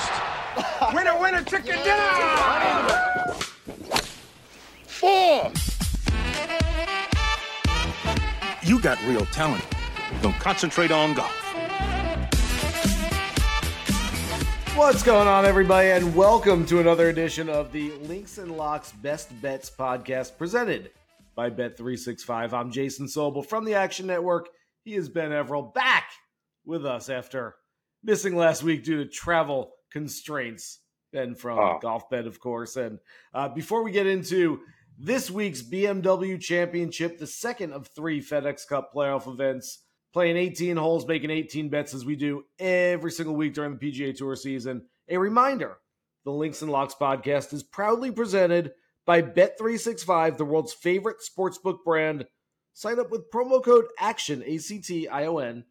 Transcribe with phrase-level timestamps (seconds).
[0.00, 0.94] most.
[0.94, 3.34] winner, winner, chicken dinner!
[4.86, 5.52] Four.
[8.62, 9.64] You got real talent.
[10.22, 11.36] Don't concentrate on golf.
[14.76, 19.28] What's going on, everybody, and welcome to another edition of the Links and Locks Best
[19.42, 20.90] Bets podcast presented
[21.34, 22.52] by Bet365.
[22.52, 24.48] I'm Jason Sobel from the Action Network.
[24.84, 26.10] He is Ben Everill back
[26.64, 27.56] with us after
[28.02, 30.80] missing last week due to travel constraints.
[31.12, 31.78] Ben from Oh.
[31.82, 32.76] Golfbet, of course.
[32.76, 33.00] And
[33.34, 34.60] uh, before we get into
[34.96, 39.80] this week's BMW Championship, the second of three FedEx Cup playoff events,
[40.12, 44.16] playing 18 holes, making 18 bets as we do every single week during the PGA
[44.16, 44.82] Tour season.
[45.08, 45.78] A reminder
[46.24, 48.72] the Links and Locks podcast is proudly presented
[49.06, 52.24] by Bet365, the world's favorite sportsbook brand.
[52.72, 55.64] Sign up with promo code ACTION, A C T I O N,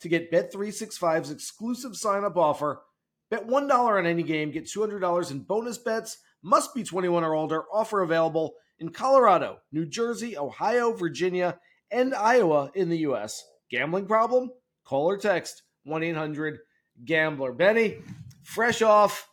[0.00, 2.82] to get Bet365's exclusive sign up offer.
[3.30, 6.18] Bet $1 on any game, get $200 in bonus bets.
[6.42, 7.64] Must be 21 or older.
[7.72, 11.58] Offer available in Colorado, New Jersey, Ohio, Virginia,
[11.90, 13.44] and Iowa in the U.S.
[13.70, 14.50] Gambling problem?
[14.84, 16.58] Call or text 1 800
[17.04, 17.52] Gambler.
[17.52, 17.98] Benny,
[18.42, 19.28] fresh off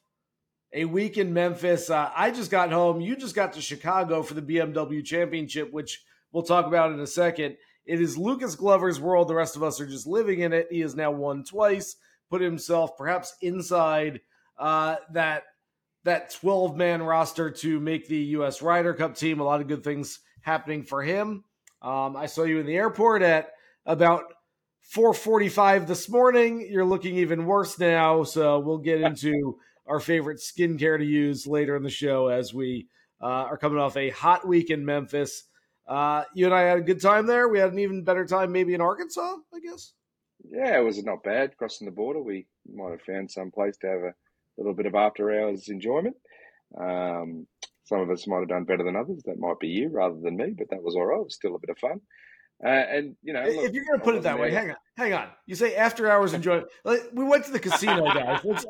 [0.74, 1.90] a week in Memphis.
[1.90, 3.02] Uh, I just got home.
[3.02, 7.07] You just got to Chicago for the BMW Championship, which we'll talk about in a
[7.07, 7.57] second.
[7.86, 9.30] It is Lucas Glover's world.
[9.30, 10.68] The rest of us are just living in it.
[10.69, 11.96] He has now won twice,
[12.30, 14.22] put himself perhaps inside
[14.58, 15.44] uh, that
[16.04, 18.62] that 12 man roster to make the U.S.
[18.62, 19.40] Ryder Cup team.
[19.40, 21.44] A lot of good things happening for him.
[21.82, 23.52] Um, I saw you in the airport at
[23.86, 24.24] about
[24.96, 26.66] 4:45 this morning.
[26.70, 31.76] You're looking even worse now, so we'll get into our favorite skincare to use later
[31.76, 32.88] in the show as we
[33.22, 35.44] uh, are coming off a hot week in Memphis.
[35.88, 37.48] Uh, you and I had a good time there.
[37.48, 39.94] We had an even better time maybe in Arkansas, I guess.
[40.50, 42.22] Yeah, it was not bad crossing the border.
[42.22, 44.13] We might have found some place to have a
[44.58, 46.16] little bit of after hours enjoyment.
[46.80, 47.47] Um,
[47.85, 49.24] some of us might have done better than others.
[49.25, 51.19] That might be you rather than me, but that was all right.
[51.19, 52.02] It was still a bit of fun.
[52.63, 54.75] Uh, and you know, look, if you're going to put it that way, hang on,
[54.96, 55.28] hang on.
[55.46, 56.68] You say after hours enjoyment.
[56.84, 58.66] Like, we went to the casino, guys.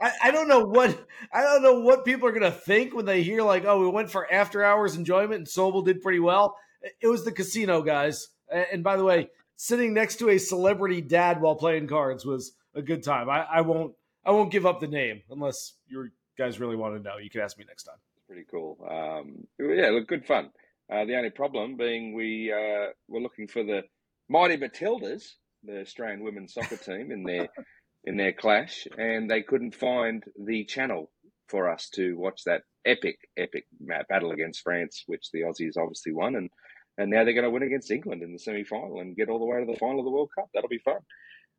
[0.00, 3.06] I, I don't know what I don't know what people are going to think when
[3.06, 6.56] they hear like, oh, we went for after hours enjoyment, and Sobel did pretty well.
[7.00, 8.28] It was the casino, guys.
[8.50, 9.28] And by the way,
[9.58, 13.28] sitting next to a celebrity dad while playing cards was a good time.
[13.28, 13.92] I, I won't
[14.24, 16.08] I won't give up the name unless you
[16.38, 17.18] guys really want to know.
[17.18, 17.96] You can ask me next time.
[18.26, 18.78] pretty cool.
[18.88, 20.50] Um, yeah, look, good fun.
[20.90, 23.82] Uh, the only problem being we uh, were looking for the
[24.28, 25.24] mighty Matildas,
[25.64, 27.48] the Australian women's soccer team, in their
[28.04, 31.10] in their clash, and they couldn't find the channel
[31.48, 33.66] for us to watch that epic, epic
[34.08, 36.48] battle against France, which the Aussies obviously won, and
[36.98, 39.38] and now they're going to win against England in the semi final and get all
[39.38, 40.48] the way to the final of the World Cup.
[40.52, 40.98] That'll be fun.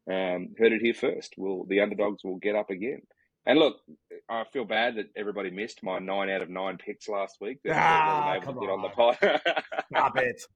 [0.10, 1.34] Um, heard it here first.
[1.38, 3.02] Will the underdogs will get up again?
[3.46, 3.78] And look,
[4.30, 7.60] I feel bad that everybody missed my nine out of nine picks last week.
[7.64, 9.18] That Ah, wasn't able to get on the pod.
[9.92, 10.42] Stop it.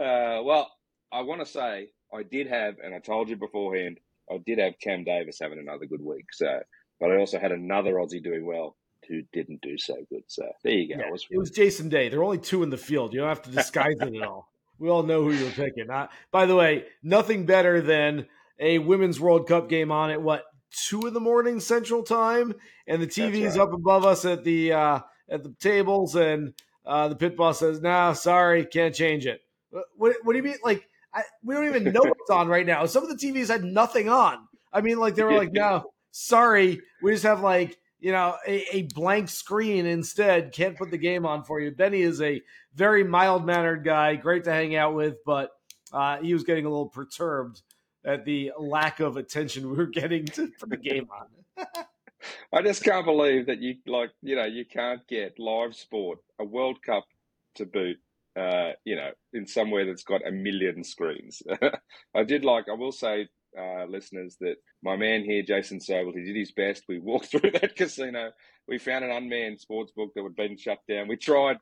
[0.00, 0.70] Uh, well,
[1.12, 3.98] I want to say I did have, and I told you beforehand,
[4.32, 6.24] I did have Cam Davis having another good week.
[6.32, 6.60] So,
[6.98, 8.77] but I also had another Aussie doing well
[9.08, 10.22] who didn't do so good.
[10.26, 11.00] So there you go.
[11.00, 12.08] Yeah, I was- it was Jason Day.
[12.08, 13.12] There are only two in the field.
[13.12, 14.48] You don't have to disguise it at all.
[14.80, 15.90] We all know who you're picking.
[15.90, 18.28] Uh, by the way, nothing better than
[18.60, 22.54] a women's World Cup game on at what two in the morning Central Time,
[22.86, 23.64] and the TV's right.
[23.64, 26.54] up above us at the uh, at the tables, and
[26.86, 29.40] uh, the pit boss says, "No, sorry, can't change it."
[29.70, 30.58] What, what, what do you mean?
[30.62, 32.86] Like, I I, we don't even know what's on right now.
[32.86, 34.46] Some of the TVs had nothing on.
[34.72, 38.76] I mean, like they were like, no, sorry, we just have like you know a,
[38.76, 40.52] a blank screen instead.
[40.52, 41.70] Can't put the game on for you.
[41.70, 42.42] Benny is a
[42.74, 45.50] very mild mannered guy, great to hang out with, but
[45.92, 47.62] uh, he was getting a little perturbed
[48.04, 51.66] at the lack of attention we were getting to put the game on.
[52.52, 56.44] I just can't believe that you like you know you can't get live sport, a
[56.44, 57.04] World Cup
[57.56, 57.98] to boot,
[58.36, 61.42] uh, you know, in somewhere that's got a million screens.
[62.14, 63.28] I did like I will say,
[63.58, 66.84] uh, listeners, that my man here, Jason Sobel, he did his best.
[66.88, 68.30] We walked through that casino.
[68.66, 71.08] We found an unmanned sports book that had been shut down.
[71.08, 71.56] We tried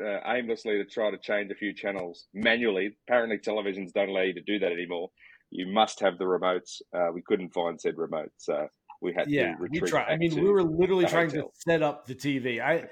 [0.00, 2.96] uh, aimlessly to try to change a few channels manually.
[3.08, 5.10] Apparently, televisions don't allow you to do that anymore.
[5.50, 6.82] You must have the remotes.
[6.94, 8.68] Uh, we couldn't find said remote, so
[9.00, 9.90] we had yeah, to we retreat.
[9.90, 10.12] tried.
[10.12, 11.48] I mean, we were literally trying hotel.
[11.48, 12.60] to set up the TV.
[12.60, 12.88] I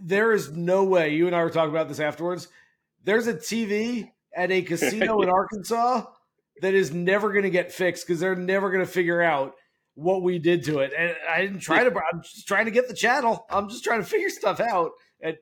[0.00, 1.14] there is no way.
[1.14, 2.48] You and I were talking about this afterwards.
[3.04, 6.04] There's a TV at a casino in Arkansas
[6.60, 9.54] that is never going to get fixed because they're never going to figure out
[9.94, 10.92] what we did to it.
[10.96, 11.90] And I didn't try to.
[11.90, 13.46] I'm just trying to get the channel.
[13.50, 14.92] I'm just trying to figure stuff out
[15.22, 15.38] at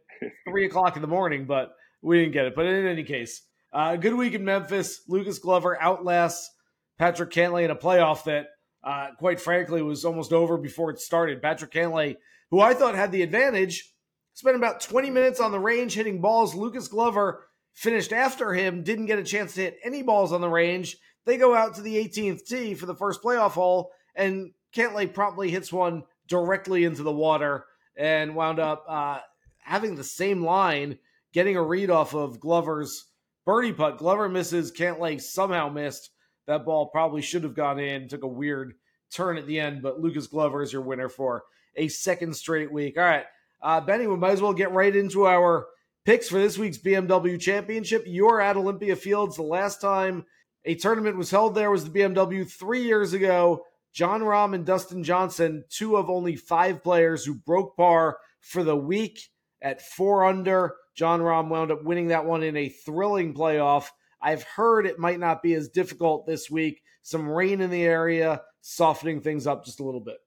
[0.49, 1.71] three o'clock in the morning, but
[2.03, 2.55] we didn't get it.
[2.55, 3.43] But in any case,
[3.73, 5.03] uh, good week in Memphis.
[5.09, 6.51] Lucas Glover outlasts
[6.99, 8.47] Patrick Cantlay in a playoff that,
[8.83, 11.43] uh, quite frankly, was almost over before it started.
[11.43, 12.17] Patrick Cantlay,
[12.51, 13.93] who I thought had the advantage,
[14.35, 16.55] spent about 20 minutes on the range hitting balls.
[16.55, 17.45] Lucas Glover
[17.75, 20.97] finished after him, didn't get a chance to hit any balls on the range.
[21.29, 25.51] They go out to the 18th tee for the first playoff hole, and Cantlay promptly
[25.51, 27.67] hits one directly into the water
[27.99, 29.19] and wound up uh,
[29.59, 30.99] having the same line,
[31.35, 33.05] getting a read off of Glover's
[33.45, 33.99] birdie putt.
[33.99, 36.09] Glover misses, Cantlay somehow missed.
[36.47, 38.73] That ball probably should have gone in, took a weird
[39.13, 41.45] turn at the end, but Lucas Glover is your winner for
[41.77, 42.97] a second straight week.
[42.97, 43.27] All right,
[43.61, 45.67] uh, Benny, we might as well get right into our
[46.07, 48.05] picks for this week's BMW Championship.
[48.07, 49.37] You're at Olympia Fields.
[49.37, 50.25] The last time
[50.69, 53.65] a tournament was held there was the BMW three years ago.
[53.95, 58.77] Jon Rahm and Dustin Johnson, two of only five players who broke par for the
[58.77, 59.19] week
[59.63, 60.77] at four under.
[60.95, 63.87] Jon Rahm wound up winning that one in a thrilling playoff.
[64.21, 66.83] I've heard it might not be as difficult this week.
[67.01, 70.19] Some rain in the area, softening things up just a little bit.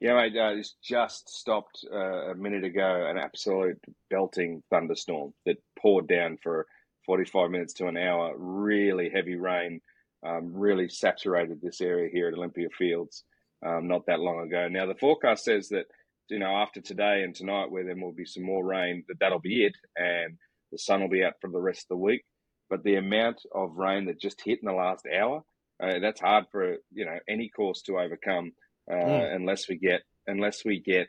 [0.00, 3.06] Yeah, mate, uh, just stopped uh, a minute ago.
[3.08, 3.78] An absolute
[4.10, 6.66] belting thunderstorm that poured down for
[7.06, 8.34] 45 minutes to an hour.
[8.36, 9.80] Really heavy rain,
[10.26, 13.24] um, really saturated this area here at Olympia Fields
[13.64, 14.68] um, not that long ago.
[14.68, 15.86] Now, the forecast says that,
[16.28, 19.40] you know, after today and tonight, where there will be some more rain, that that'll
[19.40, 19.74] be it.
[19.96, 20.36] And
[20.72, 22.24] the sun will be out for the rest of the week.
[22.70, 25.42] But the amount of rain that just hit in the last hour,
[25.82, 28.52] uh, that's hard for, you know, any course to overcome
[28.90, 29.36] uh, Mm.
[29.36, 31.08] unless we get unless we get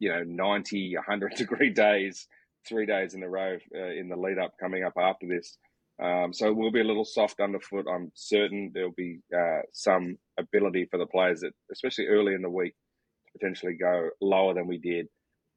[0.00, 2.26] you know 90 100 degree days
[2.66, 5.56] three days in a row uh, in the lead up coming up after this.
[6.02, 8.72] Um, so we'll be a little soft underfoot i'm certain.
[8.74, 12.74] There'll be uh, some ability for the players that especially early in the week
[13.26, 15.06] to potentially go lower than we did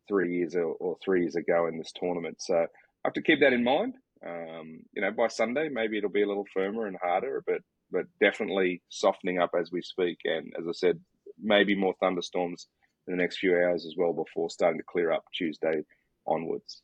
[0.08, 2.38] three years or, or three years ago in this tournament.
[2.40, 2.68] So i
[3.08, 3.96] have to keep that in mind.
[4.26, 7.62] Um, you know by sunday maybe it'll be a little firmer and harder but
[7.92, 10.20] but definitely softening up as we speak.
[10.26, 11.00] And as i said
[11.42, 12.68] maybe more thunderstorms
[13.08, 15.84] in the next few hours as well before starting to clear up Tuesday
[16.26, 16.82] onwards.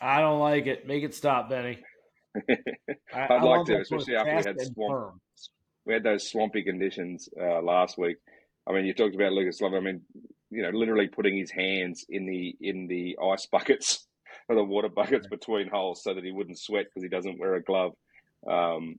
[0.00, 0.86] I don't like it.
[0.86, 1.78] Make it stop, Benny.
[2.48, 2.54] I,
[3.14, 4.90] I'd I like to, especially after we had swamp.
[4.90, 5.20] firm.
[5.84, 8.16] We had those swampy conditions uh, last week.
[8.68, 9.78] I mean, you talked about Lucas Glover.
[9.78, 10.02] I mean,
[10.50, 14.06] you know, literally putting his hands in the in the ice buckets
[14.48, 17.54] or the water buckets between holes so that he wouldn't sweat because he doesn't wear
[17.54, 17.92] a glove.
[18.48, 18.96] Um,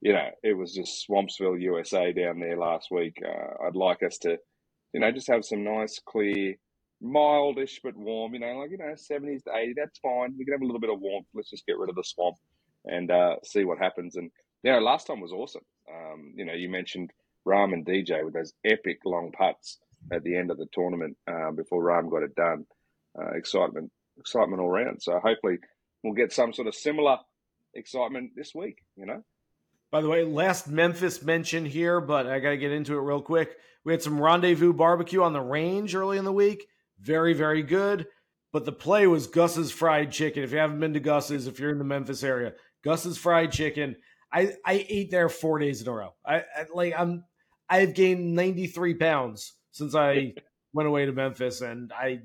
[0.00, 3.22] you know, it was just Swampsville, USA down there last week.
[3.24, 4.36] Uh, I'd like us to,
[4.92, 6.56] you know, just have some nice, clear,
[7.02, 8.34] mildish but warm.
[8.34, 9.74] You know, like you know, seventies to eighty.
[9.76, 10.34] That's fine.
[10.38, 11.26] We can have a little bit of warmth.
[11.34, 12.36] Let's just get rid of the swamp
[12.84, 14.16] and uh, see what happens.
[14.16, 14.30] And
[14.62, 15.62] you know, last time was awesome.
[15.90, 17.10] Um, you know, you mentioned
[17.46, 19.78] Rahm and DJ with those epic long putts
[20.12, 22.66] at the end of the tournament uh, before Rahm got it done.
[23.18, 25.02] Uh, excitement, excitement all round.
[25.02, 25.58] So hopefully,
[26.02, 27.18] we'll get some sort of similar
[27.74, 28.78] excitement this week.
[28.96, 29.22] You know.
[29.90, 33.20] By the way, last Memphis mention here, but I got to get into it real
[33.20, 33.50] quick.
[33.84, 36.66] We had some rendezvous barbecue on the range early in the week.
[37.02, 38.06] Very, very good.
[38.52, 40.42] But the play was Gus's fried chicken.
[40.42, 42.52] If you haven't been to Gus's, if you're in the Memphis area,
[42.84, 43.96] Gus's fried chicken.
[44.32, 46.14] I, I ate there four days in a row.
[46.24, 47.24] I, I like I'm
[47.68, 50.34] I've gained 93 pounds since I
[50.72, 52.20] went away to Memphis, and I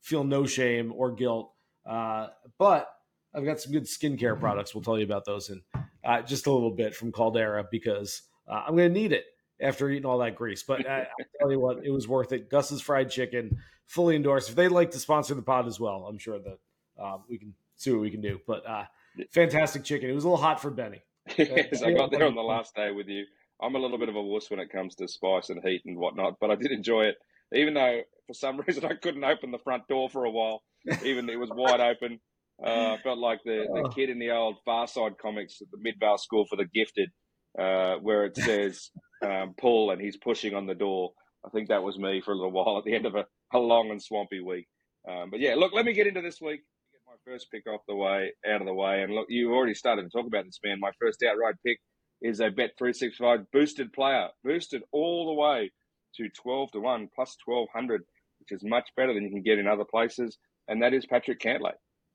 [0.00, 1.52] feel no shame or guilt.
[1.88, 2.88] Uh, but
[3.34, 4.74] I've got some good skincare products.
[4.74, 5.62] We'll tell you about those in
[6.04, 9.24] uh, just a little bit from Caldera because uh, I'm going to need it
[9.62, 10.62] after eating all that grease.
[10.62, 12.50] But I, I'll tell you what, it was worth it.
[12.50, 14.50] Gus's Fried Chicken, fully endorsed.
[14.50, 16.58] If they'd like to sponsor the pod as well, I'm sure that
[17.02, 18.40] uh, we can see what we can do.
[18.46, 18.84] But uh,
[19.32, 20.10] fantastic chicken.
[20.10, 21.02] It was a little hot for Benny.
[21.38, 23.24] yes, I got there on the last day with you.
[23.62, 25.96] I'm a little bit of a wuss when it comes to spice and heat and
[25.96, 27.14] whatnot, but I did enjoy it,
[27.54, 30.62] even though for some reason I couldn't open the front door for a while.
[31.04, 32.18] Even it was wide open.
[32.64, 35.78] Uh, I felt like the, the kid in the old Far Side comics at the
[35.80, 37.10] Midvale School for the Gifted,
[37.58, 38.90] uh, where it says
[39.24, 41.12] um, pull and he's pushing on the door.
[41.44, 43.58] I think that was me for a little while at the end of a, a
[43.58, 44.68] long and swampy week.
[45.08, 46.62] Um, but yeah, look, let me get into this week.
[46.92, 49.74] Get my first pick off the way, out of the way, and look, you already
[49.74, 50.78] started to talk about this, man.
[50.80, 51.78] My first outright pick
[52.20, 55.72] is a Bet three six five boosted player, boosted all the way
[56.16, 58.02] to twelve to one plus twelve hundred,
[58.38, 61.40] which is much better than you can get in other places, and that is Patrick
[61.40, 61.72] Cantlay.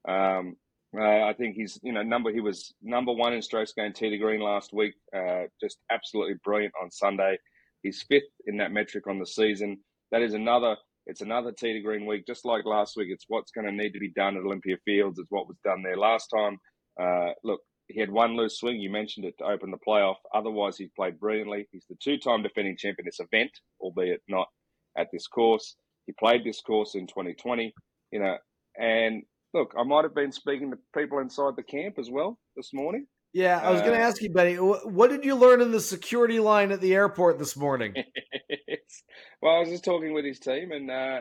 [0.07, 0.55] Um,
[0.95, 4.09] uh, I think he's you know number he was number one in strokes gained tee
[4.09, 4.93] to green last week.
[5.15, 7.37] Uh, just absolutely brilliant on Sunday.
[7.83, 9.79] He's fifth in that metric on the season.
[10.11, 10.77] That is another.
[11.05, 13.07] It's another tee to green week, just like last week.
[13.11, 15.19] It's what's going to need to be done at Olympia Fields.
[15.19, 16.57] It's what was done there last time.
[17.01, 18.79] Uh, look, he had one loose swing.
[18.81, 20.17] You mentioned it to open the playoff.
[20.33, 21.65] Otherwise, he's played brilliantly.
[21.71, 24.49] He's the two-time defending champion in this event, albeit not
[24.97, 25.77] at this course.
[26.07, 27.73] He played this course in 2020.
[28.11, 28.37] You know,
[28.77, 29.23] and
[29.57, 33.07] look, I might have been speaking to people inside the camp as well this morning.
[33.33, 35.79] Yeah, I was going to uh, ask you, Benny, what did you learn in the
[35.79, 37.93] security line at the airport this morning?
[39.41, 41.19] well, I was just talking with his team, and uh,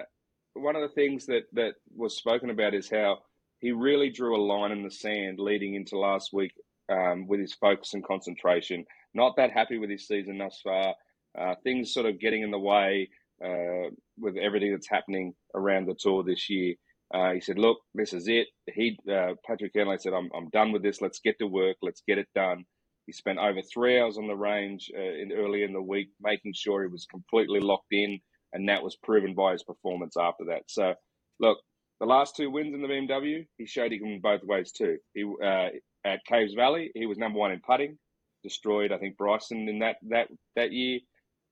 [0.55, 3.19] one of the things that, that was spoken about is how
[3.59, 6.53] he really drew a line in the sand leading into last week
[6.91, 8.85] um, with his focus and concentration.
[9.15, 10.95] Not that happy with his season thus far.
[11.39, 13.09] Uh, things sort of getting in the way
[13.45, 16.75] uh, with everything that's happening around the tour this year.
[17.15, 20.73] Uh, he said, "Look, this is it." He, uh, Patrick Cantlay said, "I'm, I'm done
[20.73, 21.01] with this.
[21.01, 21.77] Let's get to work.
[21.83, 22.65] Let's get it done."
[23.07, 26.55] He spent over three hours on the range uh, in early in the week, making
[26.55, 28.19] sure he was completely locked in,
[28.53, 30.63] and that was proven by his performance after that.
[30.67, 30.95] So,
[31.39, 31.59] look,
[32.01, 34.99] the last two wins in the BMW, he showed he can both ways too.
[35.15, 35.69] He uh,
[36.05, 37.99] at Caves Valley, he was number one in putting,
[38.43, 41.01] destroyed I think Bryson in that that that year.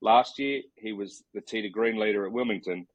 [0.01, 2.85] Last year, he was the tee green leader at Wilmington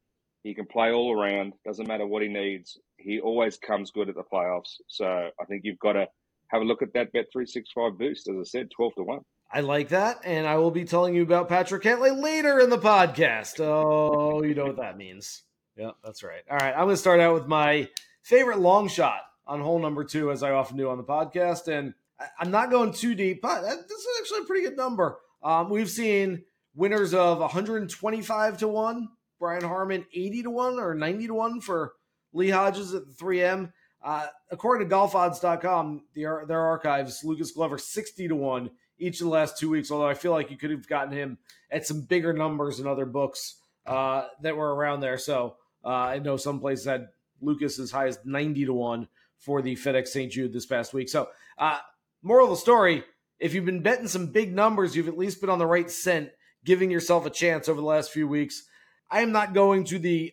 [0.42, 1.52] he can play all around.
[1.64, 2.78] Doesn't matter what he needs.
[2.96, 4.76] He always comes good at the playoffs.
[4.88, 6.06] So I think you've got to
[6.48, 8.28] have a look at that Bet three six five boost.
[8.28, 9.20] As I said, twelve to one.
[9.52, 12.78] I like that, and I will be telling you about Patrick Cantlay later in the
[12.78, 13.58] podcast.
[13.58, 15.42] Oh, you know what that means.
[15.76, 16.42] Yeah, that's right.
[16.48, 17.88] All right, I'm going to start out with my
[18.22, 21.94] favorite long shot on hole number two, as I often do on the podcast, and
[22.38, 25.18] I'm not going too deep, but this is actually a pretty good number.
[25.42, 26.44] Um, we've seen
[26.74, 29.08] winners of 125 to one,
[29.40, 31.94] Brian Harman 80 to 1 or 90 to 1 for
[32.32, 33.72] Lee Hodges at the 3M.
[34.02, 39.32] Uh, according to golfodds.com, their, their archives, Lucas Glover 60 to 1 each of the
[39.32, 41.38] last two weeks, although I feel like you could have gotten him
[41.70, 43.56] at some bigger numbers in other books
[43.86, 45.18] uh, that were around there.
[45.18, 47.08] So uh, I know some places had
[47.40, 50.30] Lucas as high as 90 to 1 for the FedEx St.
[50.30, 51.08] Jude this past week.
[51.08, 51.78] So, uh,
[52.22, 53.04] moral of the story
[53.40, 56.30] if you've been betting some big numbers, you've at least been on the right scent,
[56.64, 58.64] giving yourself a chance over the last few weeks.
[59.10, 60.32] I am not going to the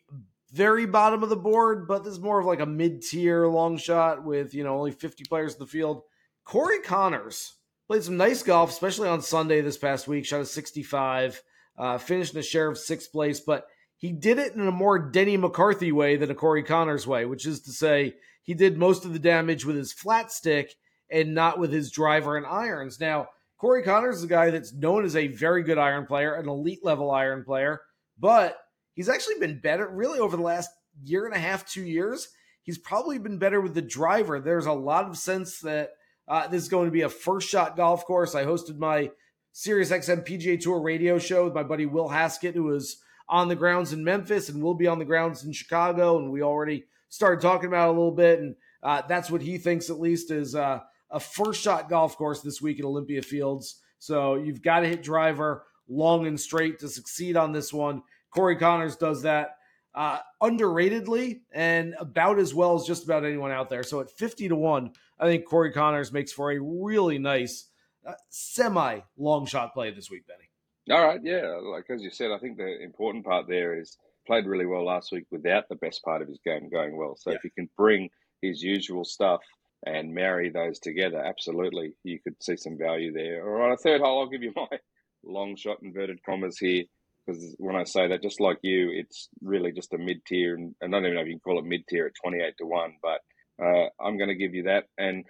[0.51, 3.77] very bottom of the board, but this is more of like a mid tier long
[3.77, 6.03] shot with, you know, only 50 players in the field.
[6.45, 7.53] Corey Conners
[7.87, 11.41] played some nice golf, especially on Sunday this past week, shot a 65,
[11.77, 13.67] uh, finished in a share of sixth place, but
[13.97, 17.45] he did it in a more Denny McCarthy way than a Corey Conners way, which
[17.45, 20.75] is to say, he did most of the damage with his flat stick
[21.09, 22.99] and not with his driver and irons.
[22.99, 26.47] Now, Corey Conners is a guy that's known as a very good iron player, an
[26.47, 27.81] elite level iron player,
[28.19, 28.57] but
[28.97, 30.69] he's actually been better really over the last
[31.05, 32.27] year and a half, two years.
[32.63, 34.41] He's probably been better with the driver.
[34.41, 35.91] There's a lot of sense that
[36.27, 38.35] uh, this is going to be a first shot golf course.
[38.35, 39.11] I hosted my
[39.53, 42.97] Sirius XM PGA Tour radio show with my buddy Will Haskett, who was
[43.29, 46.17] on the grounds in Memphis and will be on the grounds in Chicago.
[46.17, 48.39] And we already started talking about a little bit.
[48.39, 50.79] And uh, that's what he thinks, at least, is uh,
[51.11, 53.81] a first shot golf course this week at Olympia Fields.
[53.99, 58.01] So you've got to hit driver long and straight to succeed on this one.
[58.37, 59.57] Corey Conners does that
[59.95, 63.81] uh, underratedly and about as well as just about anyone out there.
[63.81, 67.67] So at 50 to 1, I think Corey Conners makes for a really nice
[68.07, 70.51] uh, semi long shot play this week, Benny.
[70.95, 71.19] All right.
[71.23, 71.59] Yeah.
[71.63, 75.11] Like as you said, I think the important part there is played really well last
[75.11, 77.15] week without the best part of his game going well.
[77.17, 77.37] So yeah.
[77.37, 78.11] if he can bring
[78.43, 79.41] his usual stuff
[79.83, 83.43] and marry those together, absolutely, you could see some value there.
[83.43, 84.77] All right, a third hole, I'll give you my
[85.25, 86.83] long shot inverted commas here
[87.27, 90.73] because when I say that, just like you, it's really just a mid tier, and
[90.81, 92.65] I don't even know if you can call it mid tier at twenty eight to
[92.65, 93.19] one, but
[93.63, 94.85] uh, I'm going to give you that.
[94.97, 95.25] And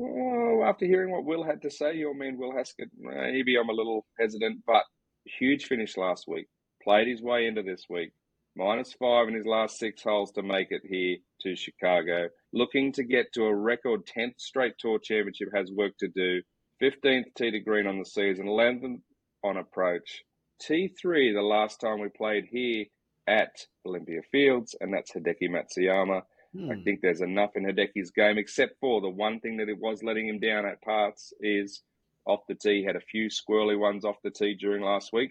[0.00, 3.74] oh, after hearing what Will had to say, your man Will Haskett, maybe I'm a
[3.74, 4.84] little hesitant, but
[5.24, 6.48] huge finish last week.
[6.82, 8.12] Played his way into this week.
[8.56, 12.28] Minus five in his last six holes to make it here to Chicago.
[12.52, 16.42] Looking to get to a record 10th straight tour championship has work to do
[16.82, 19.00] 15th tee to green on the season, 11th
[19.44, 20.22] on approach.
[20.62, 22.86] T3 the last time we played here
[23.26, 26.22] at Olympia Fields, and that's Hideki Matsuyama.
[26.54, 26.70] Hmm.
[26.70, 30.02] I think there's enough in Hideki's game, except for the one thing that it was
[30.02, 31.82] letting him down at parts is
[32.26, 32.84] off the tee.
[32.84, 35.30] Had a few squirrely ones off the tee during last week,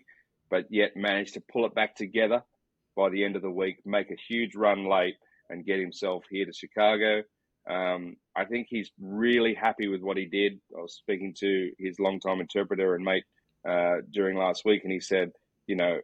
[0.49, 2.41] but yet managed to pull it back together
[2.95, 5.15] by the end of the week, make a huge run late,
[5.49, 7.21] and get himself here to Chicago.
[7.69, 10.53] Um, I think he's really happy with what he did.
[10.77, 13.23] I was speaking to his longtime interpreter and mate
[13.67, 15.31] uh, during last week, and he said,
[15.67, 15.99] you know,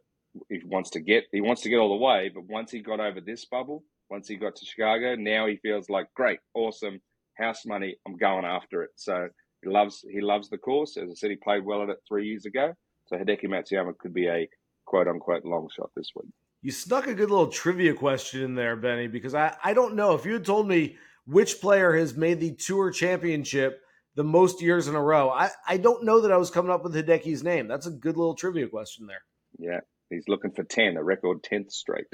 [0.49, 2.99] he wants to get he wants to get all the way, but once he got
[2.99, 6.99] over this bubble, once he got to Chicago, now he feels like great, awesome,
[7.37, 7.95] house money.
[8.05, 8.91] I'm going after it.
[8.95, 9.29] So
[9.63, 10.97] he loves he loves the course.
[10.97, 12.73] As I said, he played well at it three years ago.
[13.07, 14.47] So Hideki Matsuyama could be a
[14.85, 16.31] quote unquote long shot this week.
[16.61, 20.15] You snuck a good little trivia question in there, Benny, because I, I don't know.
[20.15, 20.97] If you had told me
[21.27, 23.81] which player has made the tour championship
[24.15, 26.83] the most years in a row, I, I don't know that I was coming up
[26.83, 27.67] with Hideki's name.
[27.67, 29.21] That's a good little trivia question there.
[29.57, 32.07] Yeah, he's looking for 10, a record 10th straight.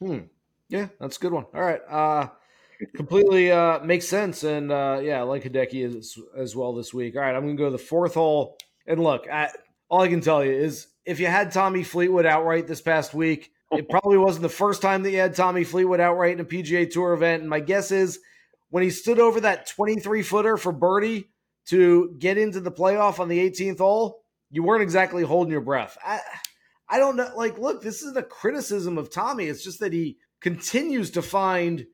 [0.00, 0.18] Hmm.
[0.68, 1.46] Yeah, that's a good one.
[1.54, 1.80] All right.
[1.88, 2.28] Uh,
[2.96, 4.42] completely uh, makes sense.
[4.42, 7.14] And uh, yeah, I like Hideki as, as well this week.
[7.14, 8.58] All right, I'm going to go to the fourth hole.
[8.86, 9.50] And look, I,
[9.88, 13.52] all I can tell you is if you had Tommy Fleetwood outright this past week,
[13.70, 16.90] it probably wasn't the first time that you had Tommy Fleetwood outright in a PGA
[16.90, 17.42] Tour event.
[17.42, 18.18] And my guess is
[18.70, 21.28] when he stood over that 23 footer for birdie
[21.66, 25.98] to get into the playoff on the 18th hole, you weren't exactly holding your breath.
[26.04, 26.20] I,
[26.88, 27.30] I don't know.
[27.36, 29.46] Like, look, this isn't a criticism of Tommy.
[29.46, 31.86] It's just that he continues to find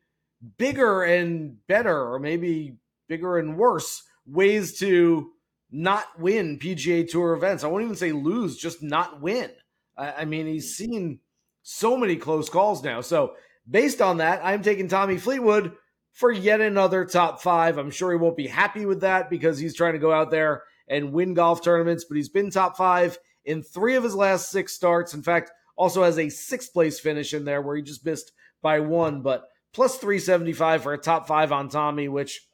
[0.59, 2.77] bigger and better, or maybe
[3.09, 5.31] bigger and worse ways to
[5.71, 7.65] not win PGA Tour events.
[7.65, 9.51] I won't even say lose, just not win.
[9.97, 11.21] I, I mean, he's seen
[11.63, 13.01] so many close calls now.
[13.01, 13.35] So,
[13.69, 15.73] based on that, I'm taking Tommy Fleetwood
[16.13, 17.79] for yet another top five.
[17.79, 20.63] I'm sure he won't be happy with that because he's trying to go out there
[20.89, 24.73] and win golf tournaments, but he's been top five in three of his last six
[24.73, 25.15] starts.
[25.15, 28.81] In fact, also has a sixth place finish in there where he just missed by
[28.81, 32.47] one, but plus 375 for a top five on Tommy, which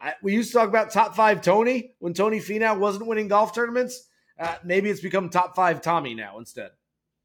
[0.00, 3.54] I, we used to talk about top five Tony when Tony Finau wasn't winning golf
[3.54, 4.08] tournaments.
[4.38, 6.70] Uh, maybe it's become top five Tommy now instead.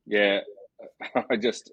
[0.05, 0.41] Yeah,
[1.29, 1.71] I just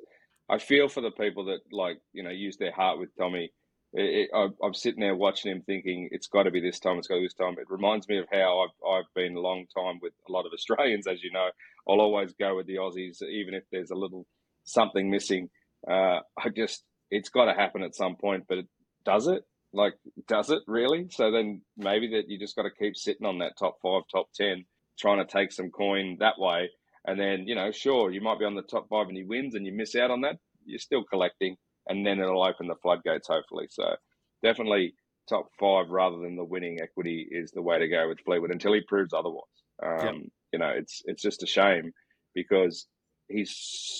[0.49, 3.53] I feel for the people that like you know use their heart with Tommy.
[3.93, 6.99] It, I, I'm sitting there watching him, thinking it's got to be this time.
[6.99, 7.55] It's got to be this time.
[7.59, 10.53] It reminds me of how I've I've been a long time with a lot of
[10.55, 11.49] Australians, as you know.
[11.89, 14.27] I'll always go with the Aussies, even if there's a little
[14.65, 15.49] something missing.
[15.89, 18.67] Uh, I just it's got to happen at some point, but it,
[19.05, 19.45] does it?
[19.73, 19.95] Like,
[20.27, 21.09] does it really?
[21.11, 24.29] So then maybe that you just got to keep sitting on that top five, top
[24.35, 24.65] ten,
[24.99, 26.71] trying to take some coin that way.
[27.07, 29.55] And then, you know, sure, you might be on the top five and he wins
[29.55, 30.39] and you miss out on that.
[30.65, 31.57] You're still collecting,
[31.89, 33.67] and then it'll open the floodgates, hopefully.
[33.71, 33.97] So
[34.43, 34.95] definitely
[35.29, 38.73] top five rather than the winning equity is the way to go with Fleetwood until
[38.73, 39.43] he proves otherwise.
[39.83, 40.15] Um, Yep.
[40.53, 41.93] You know, it's it's just a shame
[42.35, 42.87] because
[43.29, 43.55] he's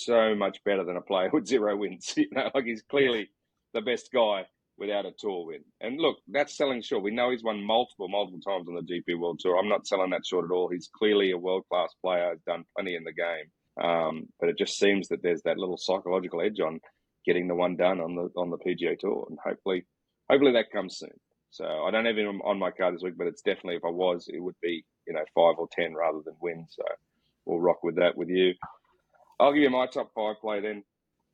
[0.05, 2.13] so much better than a player with zero wins.
[2.17, 3.29] You know, like he's clearly
[3.73, 4.45] the best guy
[4.77, 5.63] without a tour win.
[5.81, 7.03] And look, that's selling short.
[7.03, 9.57] We know he's won multiple, multiple times on the DP World Tour.
[9.57, 10.69] I'm not selling that short at all.
[10.69, 13.83] He's clearly a world class player, has done plenty in the game.
[13.83, 16.79] Um, but it just seems that there's that little psychological edge on
[17.27, 19.85] getting the one done on the on the PGA Tour, and hopefully,
[20.29, 21.11] hopefully that comes soon.
[21.51, 23.89] So I don't have him on my card this week, but it's definitely if I
[23.89, 26.65] was, it would be you know five or ten rather than win.
[26.69, 26.83] So
[27.45, 28.53] we'll rock with that with you.
[29.39, 30.83] I'll give you my top five play then.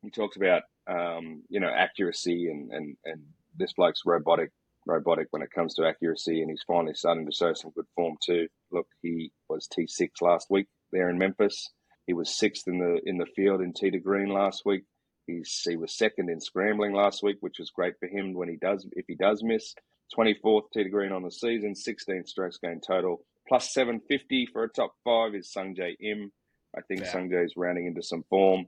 [0.02, 3.22] He talks about um, you know accuracy and and and
[3.56, 4.50] this bloke's robotic
[4.86, 8.16] robotic when it comes to accuracy, and he's finally starting to show some good form
[8.24, 8.48] too.
[8.70, 11.70] Look, he was T six last week there in Memphis.
[12.06, 14.84] He was sixth in the in the field in tee to green last week.
[15.26, 18.56] He's he was second in scrambling last week, which was great for him when he
[18.56, 19.74] does if he does miss.
[20.12, 24.46] Twenty fourth tee to green on the season, 16th strokes gained total, plus seven fifty
[24.52, 26.30] for a top five is Sungjae Im.
[26.76, 27.12] I think Yeah.
[27.12, 28.66] Sungjae is rounding into some form.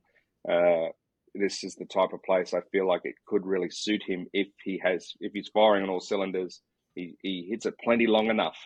[0.48, 0.88] Uh,
[1.34, 4.48] this is the type of place I feel like it could really suit him if
[4.64, 6.62] he has if he's firing on all cylinders.
[6.94, 8.56] He he hits it plenty long enough,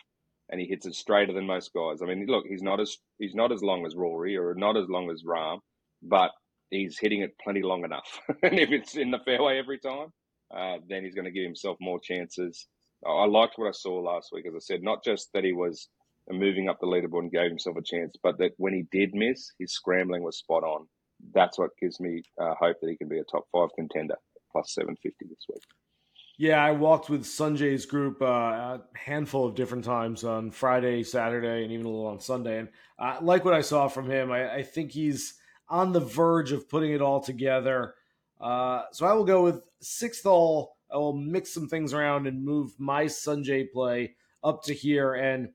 [0.49, 2.01] and he hits it straighter than most guys.
[2.01, 4.87] I mean, look, he's not as he's not as long as Rory or not as
[4.87, 5.59] long as Rahm,
[6.01, 6.31] but
[6.71, 8.19] he's hitting it plenty long enough.
[8.43, 10.07] and if it's in the fairway every time,
[10.55, 12.67] uh, then he's going to give himself more chances.
[13.05, 15.89] I liked what I saw last week, as I said, not just that he was
[16.29, 19.51] moving up the leaderboard and gave himself a chance, but that when he did miss,
[19.59, 20.87] his scrambling was spot on.
[21.33, 24.15] That's what gives me uh, hope that he can be a top five contender,
[24.51, 25.63] plus 750 this week.
[26.37, 31.63] Yeah, I walked with Sungjae's group uh, a handful of different times on Friday, Saturday,
[31.63, 32.59] and even a little on Sunday.
[32.59, 34.31] And I like what I saw from him.
[34.31, 35.35] I, I think he's
[35.71, 37.95] on the verge of putting it all together.
[38.39, 40.75] Uh, so I will go with sixth all.
[40.91, 45.13] I will mix some things around and move my Sungjae play up to here.
[45.13, 45.49] And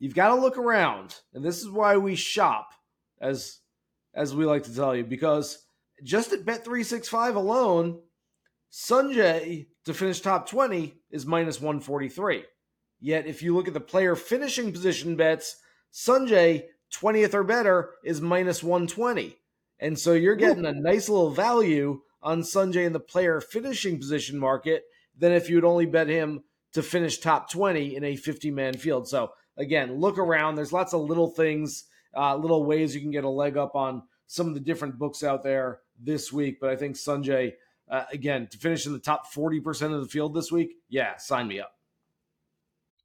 [0.00, 1.14] you've got to look around.
[1.32, 2.70] And this is why we shop,
[3.20, 3.60] as
[4.14, 5.64] as we like to tell you, because
[6.02, 8.00] just at Bet365 alone,
[8.70, 12.44] Sungjae to finish top 20 is minus 143.
[13.00, 15.56] Yet if you look at the player finishing position bets,
[15.92, 19.36] Sungjae 20th or better is minus 120.
[19.82, 24.38] And so you're getting a nice little value on Sungjae in the player finishing position
[24.38, 24.84] market
[25.18, 29.08] than if you'd only bet him to finish top 20 in a 50 man field.
[29.08, 30.54] So again, look around.
[30.54, 31.84] There's lots of little things,
[32.16, 35.24] uh, little ways you can get a leg up on some of the different books
[35.24, 36.58] out there this week.
[36.60, 37.54] But I think Sungjae,
[37.90, 41.48] uh, again, to finish in the top 40% of the field this week, yeah, sign
[41.48, 41.76] me up.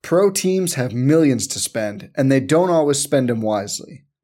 [0.03, 4.03] Pro teams have millions to spend, and they don't always spend them wisely.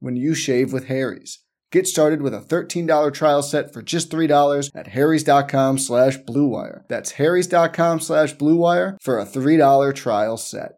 [0.00, 1.40] when you shave with Harry's.
[1.70, 6.84] Get started with a $13 trial set for just $3 at harrys.com slash bluewire.
[6.88, 10.77] That's harrys.com slash bluewire for a $3 trial set.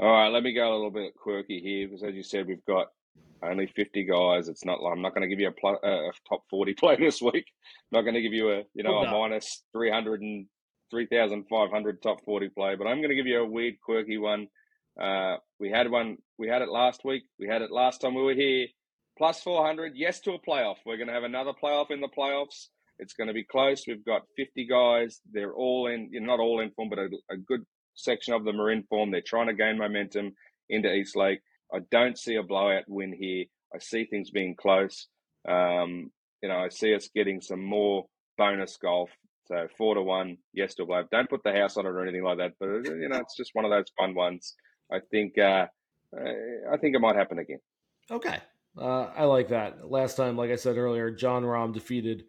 [0.00, 2.64] All right, let me go a little bit quirky here because, as you said, we've
[2.66, 2.86] got
[3.42, 4.48] only 50 guys.
[4.48, 4.78] It's not.
[4.80, 7.46] I'm not going to give you a, pl- a top 40 play this week.
[7.92, 10.46] I'm not going to give you a you know a minus 300 and
[10.92, 14.46] 3,500 top 40 play, but I'm going to give you a weird quirky one.
[15.00, 16.18] Uh, we had one.
[16.38, 17.24] We had it last week.
[17.40, 18.68] We had it last time we were here.
[19.16, 19.94] Plus 400.
[19.96, 20.76] Yes to a playoff.
[20.86, 22.68] We're going to have another playoff in the playoffs.
[23.00, 23.82] It's going to be close.
[23.86, 25.20] We've got 50 guys.
[25.32, 26.08] They're all in.
[26.12, 27.64] You're not all in form, but a, a good
[27.98, 29.10] section of them are in form.
[29.10, 30.34] They're trying to gain momentum
[30.68, 31.40] into East Lake.
[31.72, 33.44] I don't see a blowout win here.
[33.74, 35.08] I see things being close.
[35.48, 36.10] Um,
[36.42, 38.06] you know, I see us getting some more
[38.36, 39.10] bonus golf.
[39.46, 41.10] So four to one, yes to a blowout.
[41.10, 42.52] Don't put the house on it or anything like that.
[42.58, 44.54] But you know, it's just one of those fun ones.
[44.92, 45.38] I think.
[45.38, 45.66] Uh,
[46.16, 47.60] uh, I think it might happen again.
[48.10, 48.38] Okay.
[48.78, 49.90] Uh, I like that.
[49.90, 52.24] Last time, like I said earlier, Jon Rahm defeated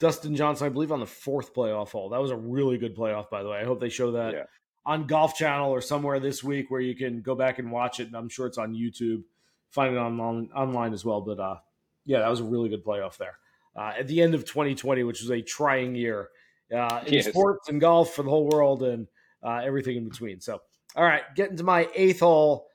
[0.00, 2.10] Dustin Johnson, I believe, on the fourth playoff hole.
[2.10, 3.58] That was a really good playoff, by the way.
[3.58, 4.44] I hope they show that Yeah.
[4.84, 8.06] On Golf Channel or somewhere this week where you can go back and watch it.
[8.08, 9.22] And I'm sure it's on YouTube.
[9.70, 11.20] Find it on, on online as well.
[11.20, 11.56] But uh,
[12.04, 13.38] yeah, that was a really good playoff there.
[13.76, 16.28] Uh, at the end of 2020, which was a trying year
[16.74, 17.28] uh, in Yes.
[17.28, 19.06] sports and golf for the whole world and
[19.42, 20.40] uh, everything in between.
[20.40, 20.60] So,
[20.94, 22.66] all right, getting to my eighth hole.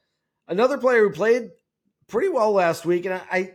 [0.48, 1.50] Another player who played
[2.08, 3.52] pretty well last week, and I, I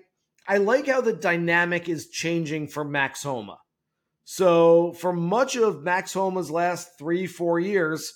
[0.47, 3.59] I like how the dynamic is changing for Max Homa.
[4.25, 8.13] So for much of Max Homa's last three, four years,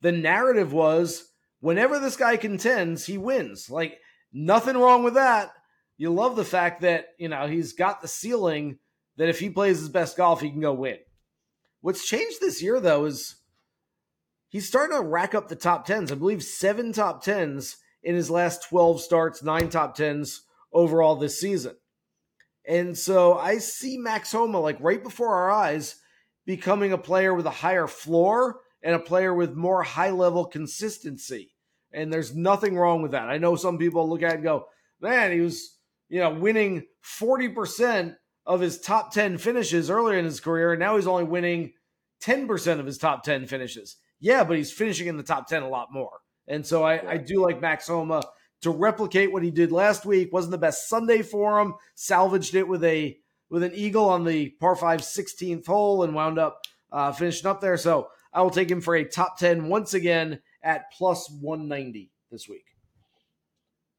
[0.00, 1.28] the narrative was
[1.60, 3.70] whenever this guy contends, he wins.
[3.70, 3.98] Like
[4.32, 5.50] nothing wrong with that.
[5.96, 8.78] You love the fact that, you know, he's got the ceiling
[9.16, 10.98] that if he plays his best golf, he can go win.
[11.80, 13.36] What's changed this year though is
[14.48, 16.12] he's starting to rack up the top tens.
[16.12, 21.40] I believe seven top tens in his last 12 starts, nine top tens overall this
[21.40, 21.76] season.
[22.66, 25.96] And so I see Max Homa like right before our eyes
[26.44, 31.54] becoming a player with a higher floor and a player with more high level consistency.
[31.92, 33.28] And there's nothing wrong with that.
[33.28, 34.66] I know some people look at it and go,
[35.00, 36.84] man, he was, you know, winning
[37.20, 40.72] 40% of his top 10 finishes earlier in his career.
[40.72, 41.72] And now he's only winning
[42.22, 43.96] 10% of his top 10 finishes.
[44.20, 46.18] Yeah, but he's finishing in the top 10 a lot more.
[46.46, 48.22] And so I, I do like Max Homa
[48.62, 50.32] to replicate what he did last week.
[50.32, 51.74] Wasn't the best Sunday for him.
[51.94, 53.16] Salvaged it with a
[53.50, 56.60] with an eagle on the par 5 16th hole and wound up
[56.92, 57.76] uh, finishing up there.
[57.76, 62.48] So I will take him for a top 10 once again at plus 190 this
[62.48, 62.64] week.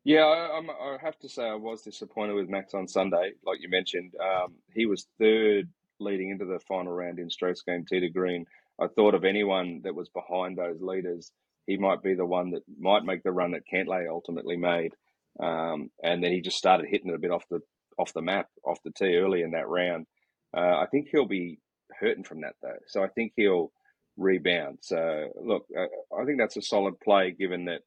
[0.04, 3.34] Yeah, I, I have to say I was disappointed with Max on Sunday.
[3.46, 7.88] Like you mentioned, um, he was third leading into the final round in strokes gained,
[7.88, 8.46] to green.
[8.80, 11.32] I thought of anyone that was behind those leaders,
[11.68, 14.94] he might be the one that might make the run that Cantlay ultimately made.
[15.40, 17.60] Um, and then he just started hitting it a bit off the
[17.98, 20.08] off the map, off the tee early in that round.
[20.56, 21.60] Uh, I think he'll be
[22.00, 23.72] hurting from that though, so I think he'll
[24.20, 24.80] rebound.
[24.82, 27.82] So look, uh, I think that's a solid play given that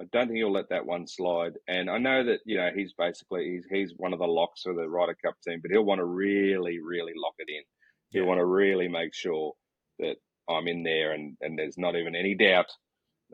[0.00, 1.54] I don't think he'll let that one slide.
[1.68, 4.74] And I know that you know he's basically he's he's one of the locks for
[4.74, 7.62] the Ryder Cup team, but he'll want to really really lock it in.
[8.10, 8.28] He'll yeah.
[8.28, 9.52] want to really make sure
[9.98, 10.16] that
[10.48, 12.70] I'm in there and and there's not even any doubt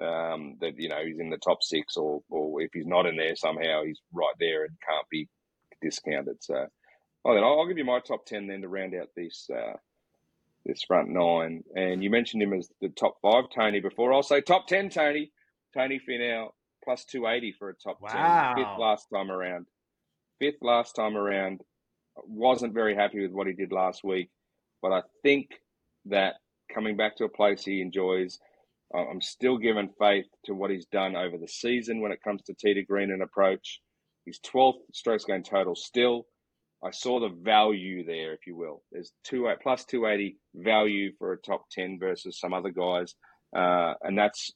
[0.03, 3.17] um, that you know he's in the top six, or or if he's not in
[3.17, 5.29] there somehow he's right there and can't be
[5.83, 6.43] discounted.
[6.43, 6.67] So,
[7.25, 9.75] oh, then I'll, I'll give you my top ten then to round out this uh,
[10.69, 11.65] this front nine.
[11.75, 13.81] And you mentioned him as the top five, Tony.
[13.81, 15.33] Before I'll say top ten, Tony.
[15.75, 16.51] Tony Finau
[16.85, 18.55] plus two eighty for a top wow.
[18.55, 18.65] ten.
[18.65, 19.67] Fifth last time around.
[20.39, 21.63] Fifth last time around.
[22.27, 24.31] Wasn't very happy with what he did last week,
[24.83, 25.51] but I think
[26.07, 26.35] that
[26.73, 28.39] coming back to a place he enjoys
[28.95, 32.55] I'm still giving faith to what he's done over the season when it comes to
[32.55, 33.81] tee to green and approach.
[34.25, 36.27] He's 12th strokes gained total still.
[36.83, 38.83] I saw the value there, if you will.
[38.93, 43.15] There's two plus 280 value for a top 10 versus some other guys,
[43.57, 44.53] uh, and that's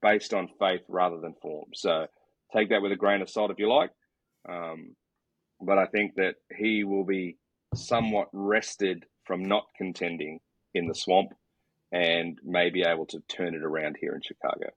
[0.00, 1.70] based on faith rather than form.
[1.74, 2.06] So
[2.54, 3.90] take that with a grain of salt if you like.
[4.48, 4.94] Um,
[5.60, 7.36] but I think that he will be
[7.74, 10.38] somewhat rested from not contending
[10.74, 11.30] in the swamp
[11.92, 14.70] and may be able to turn it around here in Chicago.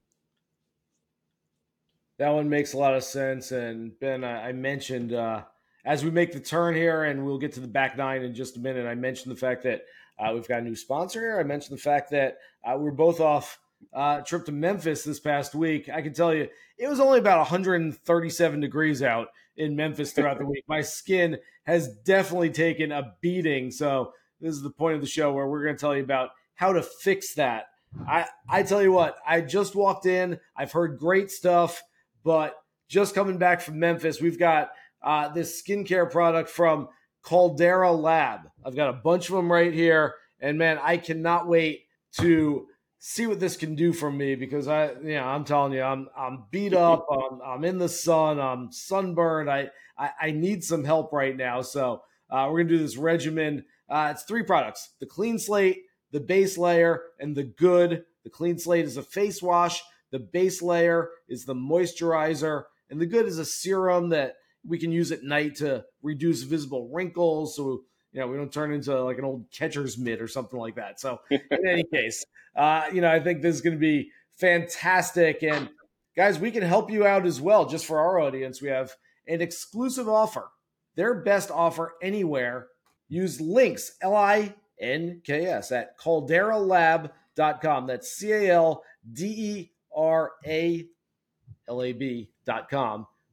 [2.18, 3.52] That one makes a lot of sense.
[3.52, 5.44] And Ben, I mentioned uh,
[5.86, 8.58] as we make the turn here, and we'll get to the back nine in just
[8.58, 8.88] a minute.
[8.88, 9.86] I mentioned the fact that
[10.20, 11.40] uh, we've got a new sponsor here.
[11.40, 13.60] I mentioned the fact that uh, we're both off
[13.94, 15.90] uh, trip to Memphis this past week.
[15.90, 20.46] I can tell you it was only about 137 degrees out in Memphis throughout the
[20.46, 20.64] week.
[20.68, 23.72] My skin has definitely taken a beating.
[23.72, 26.32] So this is the point of the show where we're going to tell you about
[26.56, 27.66] how to fix that.
[28.08, 30.40] I, I tell you what, I just walked in.
[30.56, 31.84] I've heard great stuff,
[32.24, 32.56] but
[32.88, 34.72] just coming back from Memphis, we've got
[35.04, 36.88] uh, this skincare product from
[37.24, 38.42] Caldera Lab.
[38.66, 40.16] I've got a bunch of them right here.
[40.40, 41.86] And man, I cannot wait
[42.20, 42.68] to
[43.04, 46.08] see what this can do for me because I, you know, I'm telling you, I'm
[46.18, 49.50] I'm beat up, I'm, I'm in the sun, I'm sunburned.
[49.50, 51.62] I, I, I need some help right now.
[51.62, 53.66] So uh, we're gonna do this regimen.
[53.90, 58.04] Uh, it's three products: the clean slate, the base layer, and the good.
[58.24, 59.82] The clean slate is a face wash.
[60.12, 64.36] The base layer is the moisturizer, and the good is a serum that
[64.68, 67.56] we can use at night to reduce visible wrinkles.
[67.56, 70.76] So you know we don't turn into like an old catcher's mitt or something like
[70.76, 71.00] that.
[71.00, 75.44] So in any case, uh, you know I think this is going to be fantastic.
[75.44, 75.70] And
[76.16, 77.66] guys, we can help you out as well.
[77.66, 78.92] Just for our audience, we have
[79.28, 80.50] an exclusive offer.
[80.96, 82.68] Their best offer anywhere.
[83.08, 87.88] Use links L I NKS at calderalab.com.
[87.88, 88.76] That's C A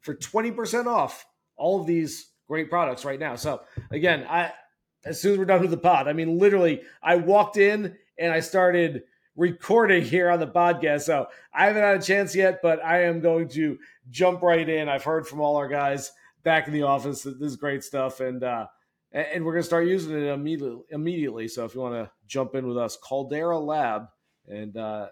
[0.01, 3.37] For 20% off all of these great products right now.
[3.37, 4.53] So, again, I
[5.05, 8.33] as soon as we're done with the pod, I mean, literally, I walked in and
[8.33, 9.05] I started
[9.37, 11.03] recording here on the podcast.
[11.03, 13.79] So I haven't had a chance yet, but I am going to
[14.11, 14.89] jump right in.
[14.89, 16.11] I've heard from all our guys
[16.43, 18.21] back in the office that this is great stuff.
[18.21, 18.67] And uh,
[19.13, 20.83] and we're going to start using it immediately.
[20.91, 24.09] Immediately, so if you want to jump in with us, Caldera Lab,
[24.47, 25.07] and uh,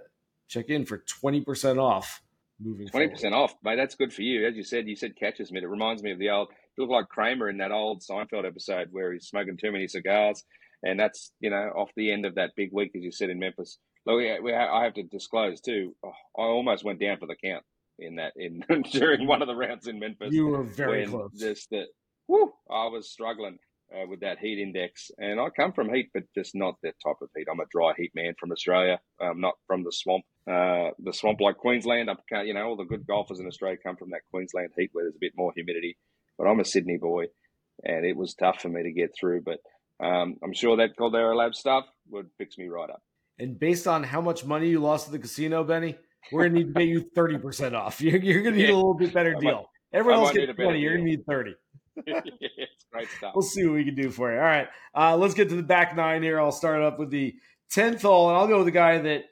[0.48, 2.20] check in for twenty percent off.
[2.60, 3.76] Moving twenty percent off, mate.
[3.76, 4.46] That's good for you.
[4.46, 5.62] As you said, you said catches mitt.
[5.62, 6.48] It reminds me of the old.
[6.76, 10.42] You look like Kramer in that old Seinfeld episode where he's smoking too many cigars,
[10.82, 13.38] and that's you know off the end of that big week, as you said in
[13.38, 13.78] Memphis.
[14.06, 15.94] Look, we, I have to disclose too.
[16.04, 17.64] Oh, I almost went down for the count
[17.98, 20.32] in that in during one of the rounds in Memphis.
[20.32, 21.32] You were very close.
[21.38, 21.86] Just that,
[22.28, 23.58] whoo, I was struggling
[23.94, 25.10] uh, with that heat index.
[25.18, 27.46] And I come from heat, but just not that type of heat.
[27.50, 30.24] I'm a dry heat man from Australia, um, not from the swamp.
[30.48, 33.96] Uh, the swamp like Queensland, up, you know, all the good golfers in Australia come
[33.96, 35.96] from that Queensland heat where there's a bit more humidity.
[36.38, 37.26] But I'm a Sydney boy,
[37.84, 39.42] and it was tough for me to get through.
[39.42, 39.58] But
[40.04, 43.02] um, I'm sure that Caldera Lab stuff would fix me right up.
[43.38, 45.96] And based on how much money you lost at the casino, Benny,
[46.32, 48.00] we're gonna need to pay you thirty percent off.
[48.00, 48.74] You're, you're, gonna need yeah.
[48.74, 49.68] a little bit better deal.
[49.92, 50.80] Might, Everyone else gets twenty.
[50.80, 51.54] You're gonna need thirty.
[52.04, 53.32] Great stuff.
[53.34, 54.38] We'll see what we can do for you.
[54.38, 56.40] All right, uh, let's get to the back nine here.
[56.40, 57.34] I'll start up with the
[57.70, 59.24] tenth hole, and I'll go with the guy that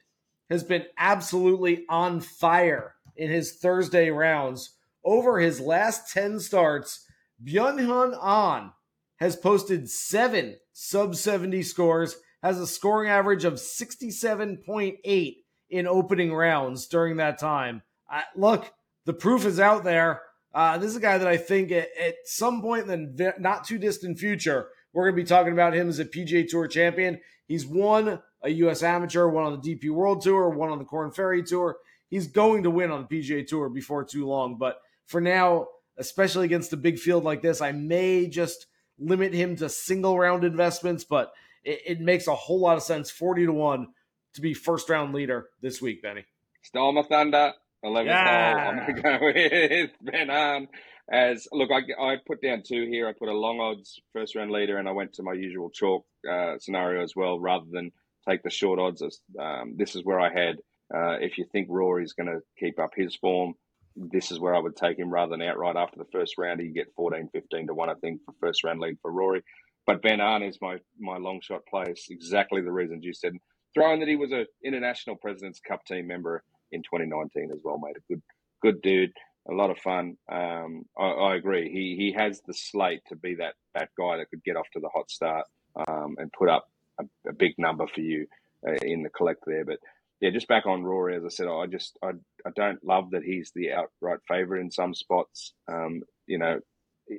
[0.50, 4.76] has been absolutely on fire in his Thursday rounds.
[5.04, 7.06] Over his last ten starts,
[7.42, 8.72] Byung-Hun An
[9.16, 15.44] has posted seven sub seventy scores, has a scoring average of sixty seven point eight
[15.70, 17.82] in opening rounds during that time.
[18.08, 18.72] I, look,
[19.06, 20.22] the proof is out there.
[20.54, 23.64] Uh, this is a guy that I think at, at some point in the not
[23.64, 27.20] too distant future, we're going to be talking about him as a PGA Tour champion.
[27.48, 28.82] He's won a U.S.
[28.82, 31.76] Amateur, one on the DP World Tour, one on the Corn Ferry Tour.
[32.08, 34.56] He's going to win on the PGA Tour before too long.
[34.56, 35.66] But for now,
[35.98, 38.66] especially against a big field like this, I may just
[38.98, 41.02] limit him to single round investments.
[41.02, 41.32] But
[41.64, 43.88] it, it makes a whole lot of sense, forty to one,
[44.34, 46.24] to be first round leader this week, Benny.
[46.62, 47.54] Stole thunder.
[47.84, 48.24] 11th Yeah.
[48.24, 48.58] hole.
[48.58, 50.68] I'm going to go with Ben An.
[51.12, 53.08] As look, I, I put down two here.
[53.08, 56.06] I put a long odds first round leader, and I went to my usual chalk
[56.30, 57.92] uh, scenario as well, rather than
[58.28, 59.02] take the short odds.
[59.40, 60.56] Um, this is where I had.
[60.94, 63.54] Uh, if you think Rory's going to keep up his form,
[63.96, 66.60] this is where I would take him rather than outright after the first round.
[66.60, 69.42] You get 14, 15 to one, I think, for first round lead for Rory.
[69.86, 71.84] But Ben An is my my long shot play.
[71.88, 73.34] It's exactly the reasons you said.
[73.74, 76.44] Throwing that he was a international Presidents Cup team member
[76.74, 77.96] in 2019 as well, mate.
[77.96, 78.22] A good
[78.62, 79.12] good dude,
[79.48, 80.16] a lot of fun.
[80.30, 81.70] Um, I, I agree.
[81.70, 84.80] He he has the slate to be that that guy that could get off to
[84.80, 85.46] the hot start
[85.88, 86.66] um, and put up
[87.00, 88.26] a, a big number for you
[88.66, 89.64] uh, in the collect there.
[89.64, 89.78] But
[90.20, 92.10] yeah, just back on Rory, as I said, I just I
[92.46, 95.52] I don't love that he's the outright favourite in some spots.
[95.70, 96.60] Um, you know,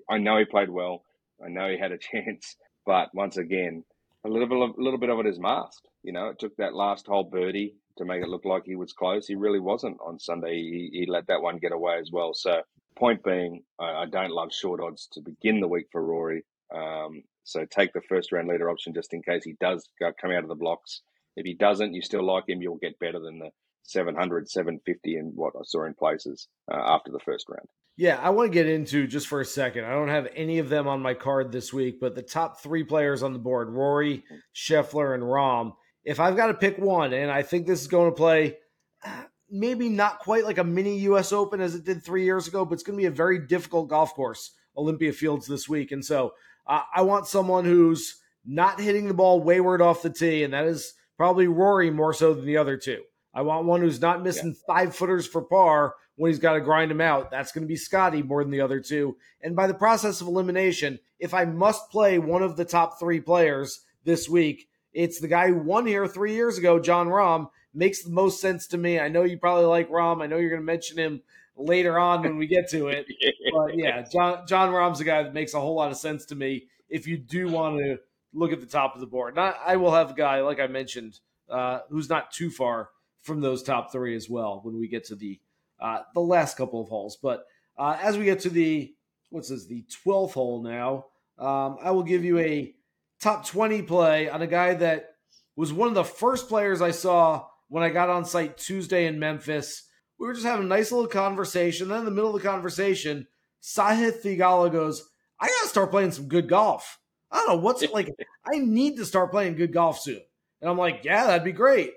[0.09, 1.03] I know he played well.
[1.43, 3.83] I know he had a chance, but once again,
[4.25, 5.87] a little bit, of, a little bit of it is masked.
[6.03, 8.93] You know, it took that last hole birdie to make it look like he was
[8.93, 9.27] close.
[9.27, 10.55] He really wasn't on Sunday.
[10.55, 12.33] He, he let that one get away as well.
[12.33, 12.61] So,
[12.97, 16.43] point being, I, I don't love short odds to begin the week for Rory.
[16.73, 20.31] Um, so take the first round leader option just in case he does go, come
[20.31, 21.01] out of the blocks.
[21.35, 22.61] If he doesn't, you still like him.
[22.61, 23.49] You'll get better than the
[23.85, 27.67] 700, 750 and what I saw in places uh, after the first round.
[27.97, 29.85] Yeah, I want to get into just for a second.
[29.85, 32.83] I don't have any of them on my card this week, but the top three
[32.83, 35.73] players on the board Rory, Scheffler, and Rahm.
[36.03, 38.57] If I've got to pick one, and I think this is going to play
[39.49, 42.73] maybe not quite like a mini US Open as it did three years ago, but
[42.73, 45.91] it's going to be a very difficult golf course, Olympia Fields this week.
[45.91, 46.33] And so
[46.67, 50.65] uh, I want someone who's not hitting the ball wayward off the tee, and that
[50.65, 53.01] is probably Rory more so than the other two.
[53.35, 56.89] I want one who's not missing five footers for par when he's got to grind
[56.89, 57.29] them out.
[57.29, 59.17] That's going to be Scotty more than the other two.
[59.41, 63.19] And by the process of elimination, if I must play one of the top three
[63.19, 67.49] players this week, it's the guy who won here three years ago, Jon Rahm.
[67.73, 69.01] Makes the most sense to me.
[69.01, 70.23] I know you probably like Rahm.
[70.23, 71.21] I know you're going to mention him
[71.57, 73.05] later on when we get to it.
[73.51, 76.35] But yeah, Jon Jon Rahm's a guy that makes a whole lot of sense to
[76.35, 76.65] me.
[76.89, 77.99] If you do want to
[78.33, 80.67] look at the top of the board, not I will have a guy like I
[80.67, 81.19] mentioned
[81.49, 82.89] uh, who's not too far
[83.25, 85.39] from those top three as well when we get to the
[85.81, 87.17] uh, the last couple of holes.
[87.21, 87.45] But
[87.77, 88.93] uh, as we get to the
[89.31, 91.07] what's this the twelfth hole now,
[91.37, 92.73] um, I will give you a
[93.19, 95.15] top twenty play on a guy that
[95.55, 99.19] was one of the first players I saw when I got on site Tuesday in
[99.19, 99.83] Memphis.
[100.19, 101.89] We were just having a nice little conversation.
[101.89, 103.27] Then in the middle of the conversation,
[103.61, 105.09] Sahith Theegala goes,
[105.39, 106.99] "I gotta start playing some good golf.
[107.31, 108.15] I don't know what's like.
[108.45, 110.21] I need to start playing good golf soon."
[110.61, 111.93] And I'm like, "Yeah, that'd be great."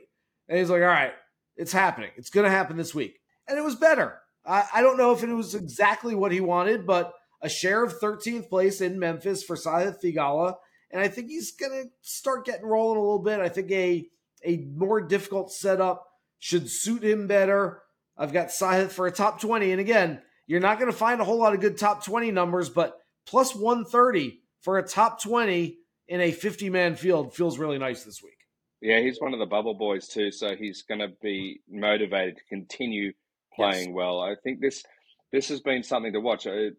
[0.49, 1.13] And he's like, all right,
[1.57, 2.11] it's happening.
[2.17, 3.21] It's going to happen this week.
[3.47, 4.19] And it was better.
[4.47, 7.99] I, I, don't know if it was exactly what he wanted, but a share of
[8.01, 10.55] 13th place in Memphis for Sahith Theegala.
[10.91, 13.41] And I think he's going to start getting rolling a little bit.
[13.41, 14.07] I think a,
[14.45, 16.07] a more difficult setup
[16.39, 17.83] should suit him better.
[18.17, 19.71] I've got Sahith for a top 20.
[19.73, 22.71] And again, you're not going to find a whole lot of good top 20 numbers,
[22.71, 25.77] but plus 130 for a top 20
[26.09, 28.38] in a 50 man field feels really nice this week.
[28.81, 32.45] Yeah, he's one of the bubble boys too, so he's going to be motivated to
[32.49, 33.13] continue
[33.55, 33.95] playing yes.
[33.95, 34.21] well.
[34.21, 34.85] I think this
[35.33, 36.71] this has been something to watch uh,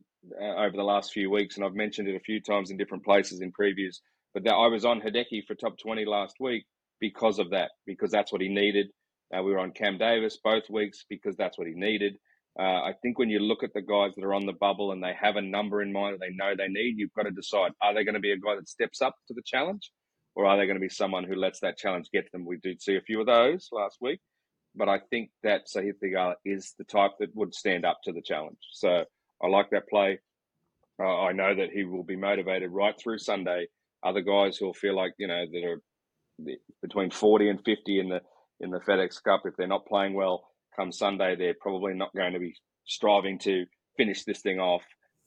[0.41, 3.03] uh, over the last few weeks, and I've mentioned it a few times in different
[3.03, 3.97] places in previews.
[4.33, 6.65] But that I was on Hideki for top twenty last week
[7.01, 8.87] because of that, because that's what he needed.
[9.35, 12.15] Uh, we were on Cam Davis both weeks because that's what he needed.
[12.57, 15.03] Uh, I think when you look at the guys that are on the bubble and
[15.03, 17.73] they have a number in mind that they know they need, you've got to decide:
[17.81, 19.91] are they going to be a guy that steps up to the challenge?
[20.35, 22.45] Or are they going to be someone who lets that challenge get to them?
[22.45, 24.19] We did see a few of those last week,
[24.75, 28.21] but I think that Sahith Theegala is the type that would stand up to the
[28.21, 28.59] challenge.
[28.71, 29.03] So
[29.43, 30.19] I like that play.
[31.01, 33.67] Uh, I know that he will be motivated right through Sunday.
[34.03, 35.81] Other guys who'll feel like you know that are
[36.81, 38.21] between forty and fifty in the
[38.61, 42.33] in the FedEx Cup, if they're not playing well come Sunday, they're probably not going
[42.33, 43.65] to be striving to
[43.97, 44.83] finish this thing off.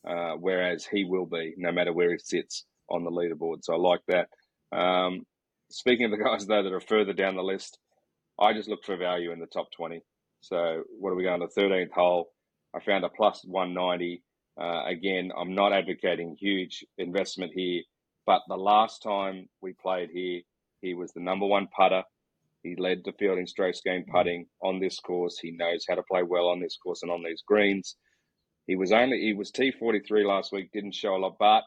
[0.09, 3.59] Uh, whereas he will be, no matter where he sits on the leaderboard.
[3.63, 4.29] So I like that.
[4.73, 5.27] Um,
[5.71, 7.79] speaking of the guys though that are further down the list,
[8.39, 10.03] I just looked for value in the top twenty.
[10.41, 12.31] So what are we going to thirteenth hole?
[12.75, 14.23] I found a plus one ninety.
[14.61, 17.83] Uh, again, I'm not advocating huge investment here,
[18.27, 20.43] but the last time we played here,
[20.83, 22.03] he was the number one putter.
[22.63, 25.39] He led the field in strokes gained putting on this course.
[25.39, 27.97] He knows how to play well on this course and on these greens.
[28.67, 30.71] He was only he was T forty three last week.
[30.73, 31.65] Didn't show a lot, but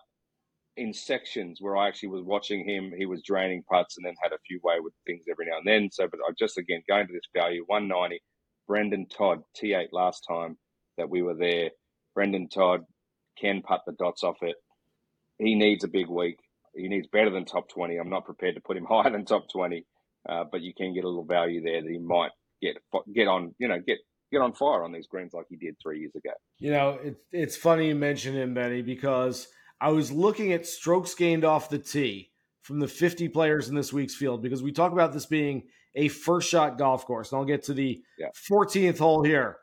[0.78, 4.34] in sections where I actually was watching him, he was draining putts and then had
[4.34, 5.90] a few wayward things every now and then.
[5.92, 8.22] So, but I just again going to this value one ninety.
[8.68, 10.58] Brendon Todd T eight last time
[10.98, 11.70] that we were there.
[12.14, 12.82] Brendon Todd
[13.40, 14.56] can putt the dots off it.
[15.38, 16.38] He needs a big week.
[16.76, 17.98] He needs better than top twenty.
[17.98, 19.86] I'm not prepared to put him higher than top twenty,
[20.28, 22.78] uh, but you can get a little value there that he might get
[23.14, 23.54] get on.
[23.60, 24.00] You know, get
[24.32, 26.32] get on fire on these greens like he did three years ago.
[26.58, 29.48] You know, it's it's funny you mention him, Benny, because
[29.82, 33.94] I was looking at strokes gained off the tee from the 50 players in this
[33.94, 35.64] week's field because we talk about this being
[35.96, 37.32] a first shot golf course.
[37.32, 38.28] And I'll get to the Yeah.
[38.50, 39.58] 14th hole here.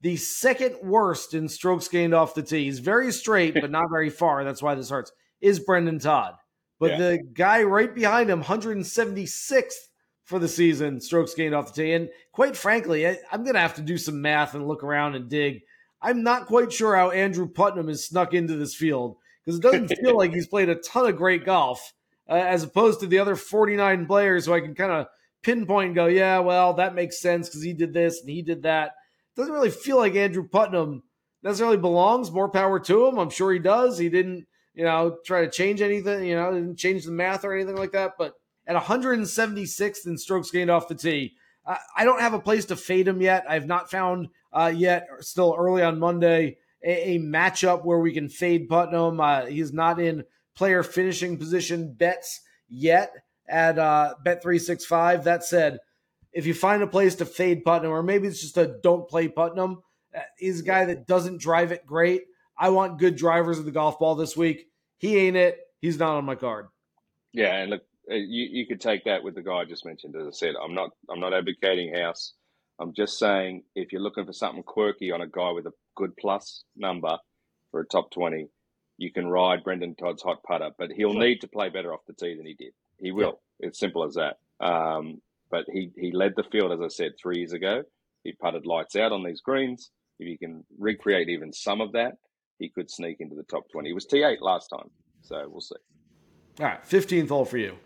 [0.00, 2.64] The second worst in strokes gained off the tee.
[2.64, 4.44] He's very straight, but not very far.
[4.44, 5.12] That's why this hurts.
[5.40, 6.34] Is Brendon Todd.
[6.80, 6.98] But Yeah.
[6.98, 9.88] the guy right behind him, 176th
[10.24, 11.92] for the season, strokes gained off the tee.
[11.92, 15.14] And quite frankly, I, I'm going to have to do some math and look around
[15.14, 15.62] and dig.
[16.00, 19.16] I'm not quite sure how Andrew Putnam has snuck into this field
[19.48, 21.94] because it doesn't feel like he's played a ton of great golf
[22.28, 25.06] uh, as opposed to the other 49 players who I can kind of
[25.42, 28.64] pinpoint and go, yeah, well, that makes sense because he did this and he did
[28.64, 28.92] that.
[29.36, 31.02] doesn't really feel like Andrew Putnam
[31.42, 32.30] necessarily belongs.
[32.30, 33.18] More power to him.
[33.18, 33.96] I'm sure he does.
[33.96, 37.54] He didn't, you know, try to change anything, you know, didn't change the math or
[37.54, 38.18] anything like that.
[38.18, 38.34] But
[38.66, 41.36] at 176th in strokes gained off the tee,
[41.66, 43.46] I, I don't have a place to fade him yet.
[43.48, 48.28] I've not found uh, yet, still early on Monday, a, a matchup where we can
[48.28, 49.20] fade Putnam.
[49.20, 50.24] Uh, he's not in
[50.54, 53.12] player finishing position bets yet
[53.48, 55.24] at uh, Bet365.
[55.24, 55.78] That said,
[56.32, 59.28] if you find a place to fade Putnam, or maybe it's just a don't play
[59.28, 59.82] Putnam,
[60.14, 62.22] uh, he's a guy that doesn't drive it great.
[62.56, 64.66] I want good drivers of the golf ball this week.
[64.98, 65.58] He ain't it.
[65.80, 66.66] He's not on my card.
[67.32, 70.16] Yeah, and look, uh, you you could take that with the guy I just mentioned.
[70.16, 72.34] As I said, I'm not I'm not advocating house.
[72.80, 76.16] I'm just saying if you're looking for something quirky on a guy with a good
[76.16, 77.18] plus number
[77.72, 78.46] for a top twenty,
[78.96, 81.20] you can ride Brendon Todd's hot putter, but he'll Sure.
[81.20, 82.72] need to play better off the tee than he did.
[82.98, 83.40] He will.
[83.60, 84.36] It's simple as that.
[84.64, 85.20] Um,
[85.50, 87.82] but he he led the field as I said three years ago.
[88.24, 89.90] He putted lights out on these greens.
[90.20, 92.14] If you can recreate even some of that,
[92.58, 93.88] he could sneak into the top twenty.
[93.90, 94.90] He was T eight last time,
[95.22, 95.76] so we'll see.
[96.60, 97.76] All right, 15th hole for you.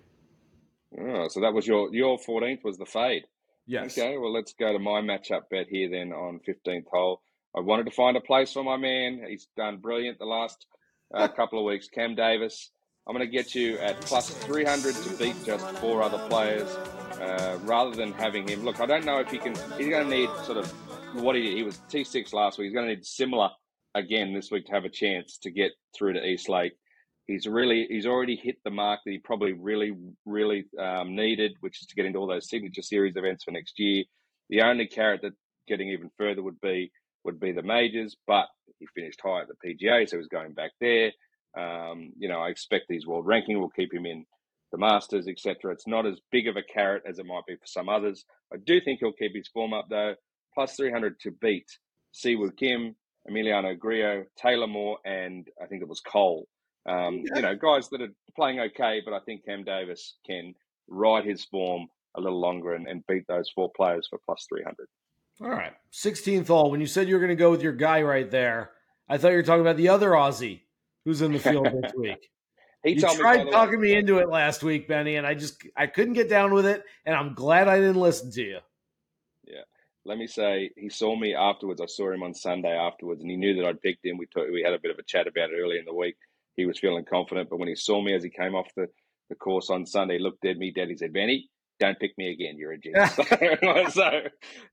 [0.99, 3.25] Oh, so that was your your fourteenth was the fade.
[3.67, 3.97] Yes.
[3.97, 7.21] Okay, well let's go to my matchup bet here then on fifteenth hole.
[7.55, 9.25] I wanted to find a place for my man.
[9.29, 10.67] He's done brilliant the last
[11.15, 11.89] uh, couple of weeks.
[11.89, 12.71] Cam Davis.
[13.07, 16.69] I'm going to get you at plus 300 to beat just four other players,
[17.21, 18.65] uh, rather than having him.
[18.65, 19.55] Look, I don't know if he can.
[19.77, 20.71] He's going to need sort of
[21.21, 21.57] what he did.
[21.57, 22.67] He was T6 last week.
[22.67, 23.51] He's going to need similar
[23.95, 26.73] again this week to have a chance to get through to East Lake.
[27.27, 29.93] He's really he's already hit the mark that he probably really
[30.25, 33.79] really um, needed, which is to get into all those signature series events for next
[33.79, 34.05] year.
[34.49, 35.33] The only carrot that
[35.69, 36.91] getting even further would be
[37.25, 38.47] would be the majors, but
[38.79, 41.13] he finished high at the PGA, so he's going back there.
[41.57, 44.25] Um, you know, I expect his world ranking will keep him in
[44.73, 45.73] the Masters, etc.
[45.73, 48.25] It's not as big of a carrot as it might be for some others.
[48.53, 50.15] I do think he'll keep his form up though.
[50.55, 51.67] Plus 300 to beat
[52.15, 52.97] Siwoo Kim,
[53.31, 56.47] Emiliano Grillo, Taylor Moore, and I think it was Cole.
[56.89, 60.55] Um, You know, guys that are playing okay, but I think Cam Davis can
[60.89, 64.87] ride his form a little longer and, and beat those four players for plus 300.
[65.41, 65.73] All right.
[65.93, 66.71] 16th hole.
[66.71, 68.71] When you said you were going to go with your guy right there,
[69.09, 70.61] I thought you were talking about the other Aussie
[71.05, 72.31] who's in the field this week.
[72.85, 75.17] He you told me, tried by the way- talking me into it last week, Benny,
[75.17, 78.31] and I just I couldn't get down with it, and I'm glad I didn't listen
[78.33, 78.59] to you.
[79.45, 79.63] Yeah.
[80.05, 81.81] Let me say, he saw me afterwards.
[81.81, 84.19] I saw him on Sunday afterwards, and he knew that I'd picked him.
[84.19, 86.17] We talked, we had a bit of a chat about it early in the week.
[86.57, 88.89] He was feeling confident, but when he saw me as he came off the,
[89.29, 90.89] the course on Sunday, he looked at me dead.
[90.89, 91.49] He said, "Benny,
[91.81, 92.57] don't pick me again.
[92.59, 93.15] You're a genius."
[93.95, 94.21] so,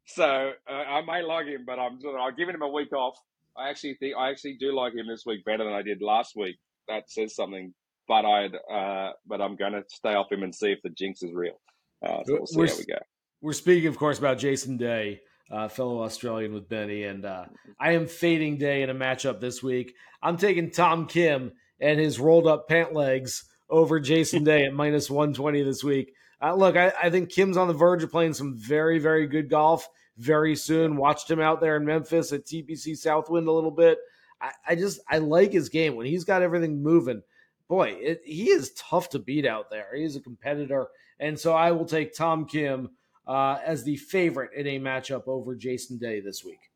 [0.06, 3.18] so uh, I may like him, but I'm I've given him a week off.
[3.58, 6.36] I actually think I actually do like him this week better than I did last
[6.36, 6.58] week.
[6.88, 7.74] That says something.
[8.08, 11.22] But I'd uh, but I'm going to stay off him and see if the jinx
[11.22, 11.60] is real.
[12.06, 12.97] Uh, so we'll see We're- how we go.
[13.41, 17.45] We're speaking, of course, about Jason Day, uh, fellow Australian with Benny, and uh,
[17.80, 19.93] I am fading Day in a matchup this week.
[20.22, 25.10] I'm taking Tom Kim and his rolled up pant legs over Jason Day at minus
[25.10, 26.12] 120 this week.
[26.42, 29.50] Uh, look, I, I think Kim's on the verge of playing some very, very good
[29.50, 29.88] golf
[30.18, 30.98] very soon.
[30.98, 33.98] Watched him out there in Memphis at TPC Southwind a little bit.
[34.42, 37.22] I, I just I like his game when he's got everything moving.
[37.68, 39.96] Boy, it, he is tough to beat out there.
[39.96, 40.88] He's a competitor,
[41.20, 42.90] and so I will take Tom Kim
[43.28, 46.72] uh, as the favorite in a matchup over Jason Day this week.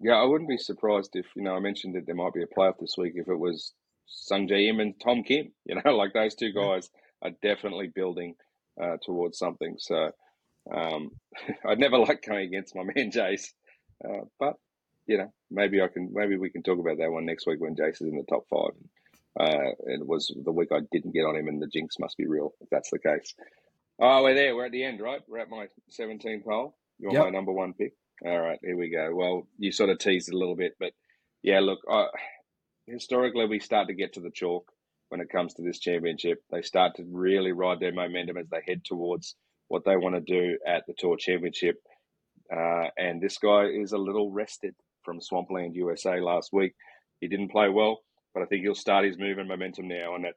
[0.00, 2.46] Yeah, I wouldn't be surprised if, you know, I mentioned that there might be a
[2.46, 3.72] playoff this week if it was
[4.08, 5.52] Sungjae Im and Tom Kim.
[5.64, 6.90] You know, like those two guys
[7.22, 8.34] are definitely building
[8.82, 9.76] uh, towards something.
[9.78, 10.10] So
[10.72, 11.10] um,
[11.66, 13.48] I'd never like going against my man Jace,
[14.04, 14.54] uh, but
[15.06, 17.76] you know, maybe I can, maybe we can talk about that one next week when
[17.76, 18.72] Jace is in the top five.
[19.38, 22.26] Uh, it was the week I didn't get on him, and the jinx must be
[22.26, 23.34] real if that's the case.
[24.00, 24.56] Oh, we're there.
[24.56, 25.20] We're at the end, right?
[25.28, 25.68] We're at my
[25.98, 26.76] 17th hole.
[26.98, 27.24] You're Yep.
[27.24, 27.94] my number one pick.
[28.24, 29.14] All right, here we go.
[29.14, 30.92] Well, you sort of teased it a little bit, but
[31.42, 32.06] yeah, look, I,
[32.86, 34.72] historically, we start to get to the chalk
[35.08, 36.42] when it comes to this championship.
[36.50, 39.34] They start to really ride their momentum as they head towards
[39.68, 41.76] what they want to do at the Tour Championship.
[42.52, 46.74] Uh, and this guy is a little rested from Swampland USA last week.
[47.20, 48.00] He didn't play well,
[48.34, 50.14] but I think he'll start his move and momentum now.
[50.14, 50.34] And that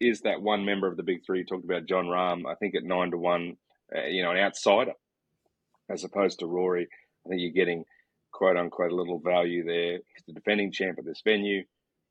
[0.00, 1.44] is that one member of the big three.
[1.44, 2.42] Talked about Jon Rahm.
[2.50, 3.56] I think at nine to one,
[3.94, 4.92] uh, you know, an outsider
[5.90, 6.88] as opposed to Rory.
[7.24, 7.84] I think you're getting
[8.32, 9.92] quote unquote a little value there.
[9.92, 11.64] He's the defending champ at this venue.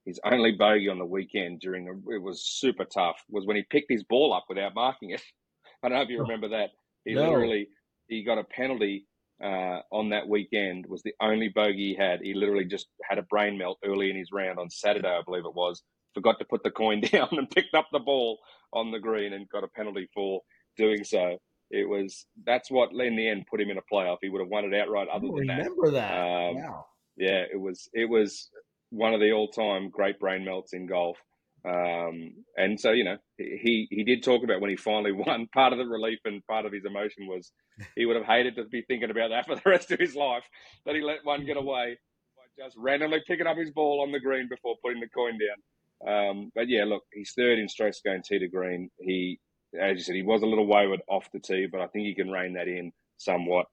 [0.05, 3.63] His only bogey on the weekend during a, it was super tough was when he
[3.69, 5.21] picked his ball up without marking it.
[5.83, 6.71] I don't know if you remember that.
[7.05, 7.23] He No.
[7.23, 7.67] literally
[8.07, 9.07] he got a penalty
[9.43, 10.85] uh, on that weekend.
[10.87, 12.21] Was the only bogey he had.
[12.21, 15.45] He literally just had a brain melt early in his round on Saturday, I believe
[15.45, 15.83] it was.
[16.13, 18.39] Forgot to put the coin down and picked up the ball
[18.73, 20.41] on the green and got a penalty for
[20.77, 21.37] doing so.
[21.71, 24.17] It was that's what in the end put him in a playoff.
[24.21, 25.07] He would have won it outright.
[25.07, 26.11] Other than that, remember that.
[26.11, 26.85] Um, wow.
[27.17, 28.49] yeah, it was it was
[28.93, 31.17] one of the all time great brain melts in golf.
[31.65, 35.47] Um, and so you know he he did talk about when he finally won.
[35.53, 37.51] Part of the relief and part of his emotion was
[37.95, 40.43] he would have hated to be thinking about that for the rest of his life
[40.85, 41.97] that he let one get away
[42.37, 45.57] by just randomly picking up his ball on the green before putting the coin down.
[46.05, 48.89] Um, but yeah, look, he's third in strokes gained tee to green.
[48.99, 49.39] He,
[49.79, 52.13] as you said, he was a little wayward off the tee, but I think he
[52.13, 53.67] can rein that in somewhat.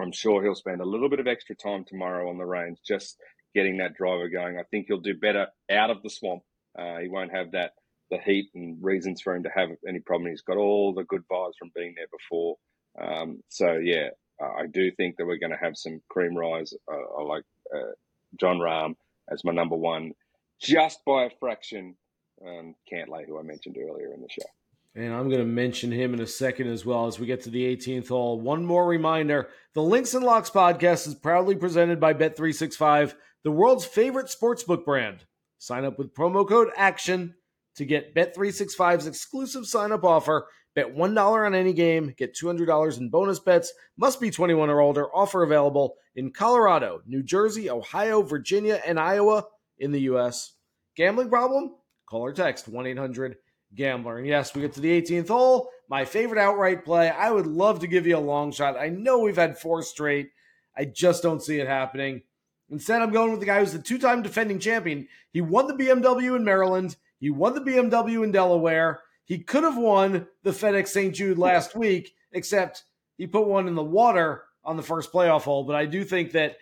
[0.00, 3.18] I'm sure he'll spend a little bit of extra time tomorrow on the range, just
[3.54, 4.58] getting that driver going.
[4.58, 6.42] I think he'll do better out of the swamp.
[6.78, 7.72] Uh, he won't have that
[8.10, 10.30] the heat and reasons for him to have any problem.
[10.30, 12.56] He's got all the good vibes from being there before.
[13.00, 14.08] Um, so yeah,
[14.40, 16.72] I do think that we're going to have some cream rise.
[16.90, 17.44] Uh, I like
[17.74, 17.92] uh,
[18.38, 18.94] Jon Rahm
[19.30, 20.12] as my number one,
[20.60, 21.96] just by a fraction.
[22.44, 24.46] Um, Cantlay, who I mentioned earlier in the show.
[24.94, 27.50] And I'm going to mention him in a second as well as we get to
[27.50, 28.40] the 18th hole.
[28.40, 33.84] One more reminder the Links and Locks podcast is proudly presented by Bet365, the world's
[33.84, 35.24] favorite sportsbook brand.
[35.58, 37.34] Sign up with promo code ACTION
[37.76, 40.48] to get Bet365's exclusive sign up offer.
[40.74, 43.72] Bet $1 on any game, get $200 in bonus bets.
[43.96, 45.06] Must be 21 or older.
[45.14, 49.44] Offer available in Colorado, New Jersey, Ohio, Virginia, and Iowa
[49.78, 50.52] in the U.S.
[50.96, 51.74] Gambling problem?
[52.06, 53.36] Call or text 1 800
[53.74, 54.18] Gambler.
[54.18, 55.70] And yes, we get to the 18th hole.
[55.88, 57.10] My favorite outright play.
[57.10, 58.76] I would love to give you a long shot.
[58.76, 60.30] I know we've had four straight.
[60.76, 62.22] I just don't see it happening.
[62.70, 65.08] Instead, I'm going with the guy who's the two time defending champion.
[65.32, 69.00] He won the BMW in Maryland, he won the BMW in Delaware.
[69.24, 71.14] He could have won the FedEx St.
[71.14, 72.82] Jude last week, except
[73.16, 75.62] he put one in the water on the first playoff hole.
[75.62, 76.56] But I do think that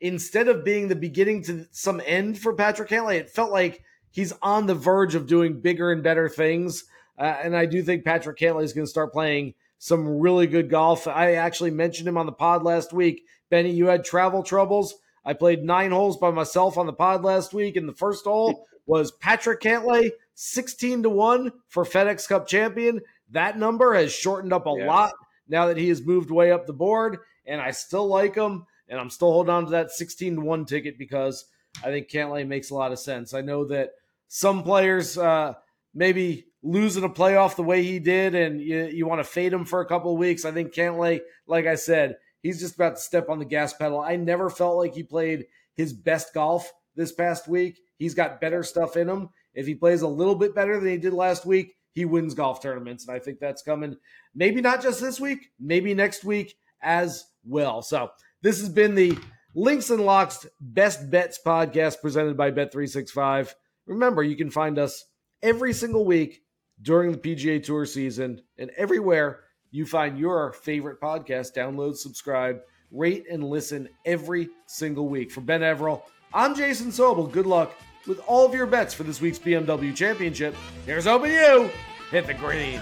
[0.00, 4.32] instead of being the beginning to some end for Patrick Cantlay, it felt like he's
[4.42, 6.84] on the verge of doing bigger and better things.
[7.18, 10.70] Uh, and I do think Patrick Cantlay is going to start playing some really good
[10.70, 11.08] golf.
[11.08, 13.24] I actually mentioned him on the pod last week.
[13.50, 14.94] Benny, you had travel troubles.
[15.24, 18.66] I played nine holes by myself on the pod last week, and the first hole
[18.86, 23.00] was Patrick Cantlay, 16 to 1 for FedEx Cup champion.
[23.30, 24.86] That number has shortened up a Yeah.
[24.86, 25.12] lot
[25.48, 28.98] now that he has moved way up the board, and I still like him, and
[28.98, 31.44] I'm still holding on to that 16 to 1 ticket because
[31.84, 33.32] I think Cantlay makes a lot of sense.
[33.34, 33.90] I know that
[34.28, 35.54] some players uh,
[35.94, 39.64] maybe losing a playoff the way he did, and you, you want to fade him
[39.64, 40.44] for a couple of weeks.
[40.44, 44.00] I think Cantlay, like I said, he's just about to step on the gas pedal.
[44.00, 47.80] I never felt like he played his best golf this past week.
[47.98, 49.30] He's got better stuff in him.
[49.54, 52.60] If he plays a little bit better than he did last week, he wins golf
[52.60, 53.06] tournaments.
[53.06, 53.96] And I think that's coming
[54.34, 57.82] maybe not just this week, maybe next week as well.
[57.82, 58.10] So
[58.42, 59.16] this has been the
[59.54, 63.54] Links and Locks Best Bets podcast presented by Bet365.
[63.86, 65.04] Remember, you can find us
[65.42, 66.42] every single week
[66.80, 69.40] during the PGA Tour season and everywhere
[69.72, 71.54] you find your favorite podcast.
[71.54, 72.60] Download, subscribe,
[72.92, 75.32] rate, and listen every single week.
[75.32, 76.02] For Ben Everill,
[76.32, 77.32] I'm Jason Sobel.
[77.32, 77.74] Good luck
[78.06, 80.54] with all of your bets for this week's BMW Championship.
[80.86, 81.70] Here's hoping you
[82.10, 82.80] hit the green.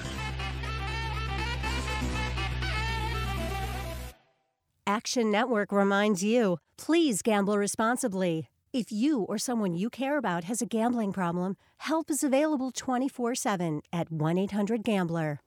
[4.87, 8.49] Action Network reminds you please gamble responsibly.
[8.73, 13.37] If you or someone you care about has a gambling problem, help is available 24
[13.37, 15.41] 7 at 1 800 Gambler.